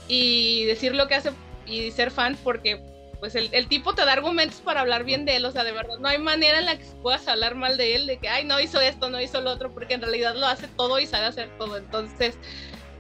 y 0.08 0.66
decir 0.66 0.96
lo 0.96 1.08
que 1.08 1.16
hace 1.16 1.32
y 1.68 1.92
ser 1.92 2.10
fan 2.10 2.36
porque 2.44 2.84
pues 3.20 3.36
el, 3.36 3.50
el, 3.52 3.68
tipo 3.68 3.94
te 3.94 4.06
da 4.06 4.14
argumentos 4.14 4.62
para 4.62 4.82
hablar 4.82 5.04
bien 5.04 5.26
de 5.26 5.36
él, 5.36 5.46
o 5.46 5.52
sea, 5.52 5.64
de 5.64 5.74
verdad, 5.74 6.00
no 6.00 6.08
hay 6.08 6.18
manera 6.18 6.58
en 6.58 6.66
la 6.66 6.78
que 6.78 6.86
puedas 7.04 7.28
hablar 7.28 7.54
mal 7.54 7.78
de 7.78 7.96
él, 7.96 8.08
de 8.08 8.18
que, 8.18 8.30
ay, 8.30 8.46
no 8.46 8.60
hizo 8.60 8.82
esto, 8.82 9.10
no 9.10 9.22
hizo 9.22 9.42
lo 9.42 9.52
otro, 9.52 9.72
porque 9.72 9.94
en 9.94 10.02
realidad 10.02 10.36
lo 10.36 10.48
hace 10.48 10.68
todo 10.70 11.00
y 11.00 11.06
sabe 11.06 11.28
hacer 11.28 11.50
todo, 11.58 11.78
entonces 11.78 12.36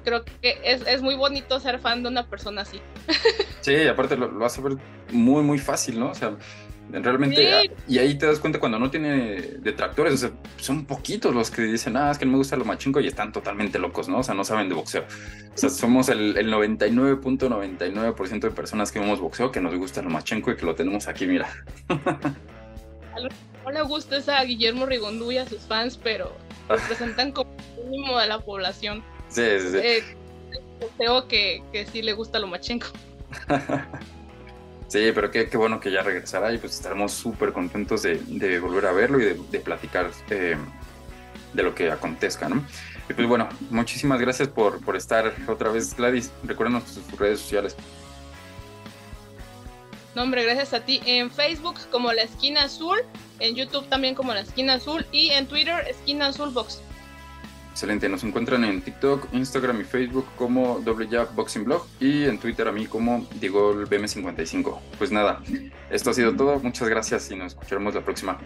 creo 0.09 0.25
que 0.41 0.57
es, 0.63 0.85
es 0.87 1.01
muy 1.01 1.15
bonito 1.15 1.59
ser 1.59 1.79
fan 1.79 2.03
de 2.03 2.09
una 2.09 2.27
persona 2.27 2.61
así. 2.61 2.81
Sí, 3.61 3.87
aparte 3.87 4.17
lo, 4.17 4.31
lo 4.31 4.45
hace 4.45 4.61
ver 4.61 4.77
muy, 5.11 5.43
muy 5.43 5.59
fácil, 5.59 5.99
¿no? 5.99 6.09
O 6.09 6.15
sea, 6.15 6.35
Realmente, 6.91 7.71
y 7.87 7.99
ahí 7.99 8.17
te 8.17 8.25
das 8.25 8.39
cuenta 8.39 8.59
cuando 8.59 8.79
no 8.79 8.89
tiene 8.89 9.39
detractores, 9.59 10.15
o 10.15 10.17
sea, 10.17 10.31
son 10.57 10.85
poquitos 10.85 11.35
los 11.35 11.51
que 11.51 11.61
dicen, 11.61 11.95
ah, 11.95 12.09
es 12.09 12.17
que 12.17 12.25
no 12.25 12.31
me 12.31 12.39
gusta 12.39 12.57
lo 12.57 12.65
machinco 12.65 12.99
y 12.99 13.05
están 13.05 13.31
totalmente 13.31 13.77
locos, 13.77 14.09
¿no? 14.09 14.19
O 14.19 14.23
sea, 14.23 14.33
no 14.33 14.43
saben 14.43 14.69
de 14.69 14.75
boxeo. 14.75 15.03
O 15.53 15.57
sea, 15.57 15.69
somos 15.69 16.09
el, 16.09 16.35
el 16.35 16.51
99.99% 16.51 18.39
de 18.39 18.49
personas 18.49 18.91
que 18.91 18.97
vemos 18.99 19.19
boxeo 19.19 19.51
que 19.51 19.61
nos 19.61 19.75
gusta 19.75 20.01
lo 20.01 20.09
machinco 20.09 20.49
y 20.49 20.55
que 20.55 20.65
lo 20.65 20.73
tenemos 20.73 21.07
aquí, 21.07 21.27
mira. 21.27 21.47
no 23.63 23.71
le 23.71 23.81
gusta 23.83 24.17
esa 24.17 24.39
a 24.39 24.43
Guillermo 24.43 24.87
Rigondú 24.87 25.31
y 25.31 25.37
a 25.37 25.47
sus 25.47 25.61
fans, 25.61 25.95
pero 25.95 26.35
representan 26.67 27.33
como 27.33 27.51
el 27.77 27.85
mínimo 27.87 28.17
de 28.17 28.25
la 28.27 28.39
población. 28.39 29.03
Sí, 29.29 29.43
sí, 29.59 29.69
sí. 29.71 29.77
Eh, 29.77 30.03
que, 31.27 31.63
que 31.71 31.85
sí 31.85 32.01
le 32.01 32.13
gusta 32.13 32.39
lo 32.39 32.47
machinco. 32.47 32.87
Sí, 34.87 35.11
pero 35.13 35.29
qué, 35.29 35.47
qué, 35.47 35.55
bueno 35.55 35.79
que 35.79 35.91
ya 35.91 36.01
regresará 36.01 36.51
y 36.51 36.57
pues 36.57 36.73
estaremos 36.73 37.13
súper 37.13 37.53
contentos 37.53 38.01
de, 38.01 38.15
de, 38.25 38.59
volver 38.59 38.87
a 38.87 38.91
verlo 38.91 39.19
y 39.19 39.23
de, 39.23 39.39
de 39.51 39.59
platicar 39.59 40.09
eh, 40.31 40.57
de 41.53 41.63
lo 41.63 41.75
que 41.75 41.91
acontezca, 41.91 42.49
¿no? 42.49 42.65
Y 43.07 43.13
pues 43.13 43.27
bueno, 43.27 43.47
muchísimas 43.69 44.19
gracias 44.19 44.47
por, 44.47 44.83
por 44.83 44.95
estar 44.95 45.31
otra 45.47 45.69
vez, 45.69 45.95
Gladys. 45.95 46.31
Recuérdanos 46.43 46.85
tus 46.85 47.19
redes 47.19 47.39
sociales. 47.39 47.75
No, 50.15 50.23
hombre, 50.23 50.43
gracias 50.43 50.73
a 50.73 50.79
ti. 50.83 51.01
En 51.05 51.29
Facebook 51.29 51.79
como 51.91 52.11
La 52.11 52.23
Esquina 52.23 52.63
Azul, 52.63 52.99
en 53.39 53.55
YouTube 53.55 53.87
también 53.89 54.15
como 54.15 54.33
La 54.33 54.41
Esquina 54.41 54.73
Azul 54.73 55.05
y 55.11 55.29
en 55.29 55.47
Twitter 55.47 55.85
Esquina 55.87 56.27
Azul 56.27 56.49
Box. 56.49 56.81
Excelente, 57.71 58.09
nos 58.09 58.23
encuentran 58.23 58.63
en 58.65 58.81
TikTok, 58.81 59.33
Instagram 59.33 59.81
y 59.81 59.83
Facebook 59.83 60.25
como 60.35 60.79
Doble 60.79 61.07
Boxing 61.33 61.63
Blog 61.63 61.85
y 61.99 62.25
en 62.25 62.37
Twitter 62.37 62.67
a 62.67 62.71
mí 62.71 62.87
como 62.87 63.25
Diego 63.39 63.73
BM55. 63.73 64.79
Pues 64.97 65.11
nada, 65.11 65.41
esto 65.89 66.09
ha 66.09 66.13
sido 66.13 66.35
todo, 66.35 66.59
muchas 66.59 66.89
gracias 66.89 67.31
y 67.31 67.35
nos 67.35 67.53
escucharemos 67.53 67.95
la 67.95 68.01
próxima. 68.01 68.37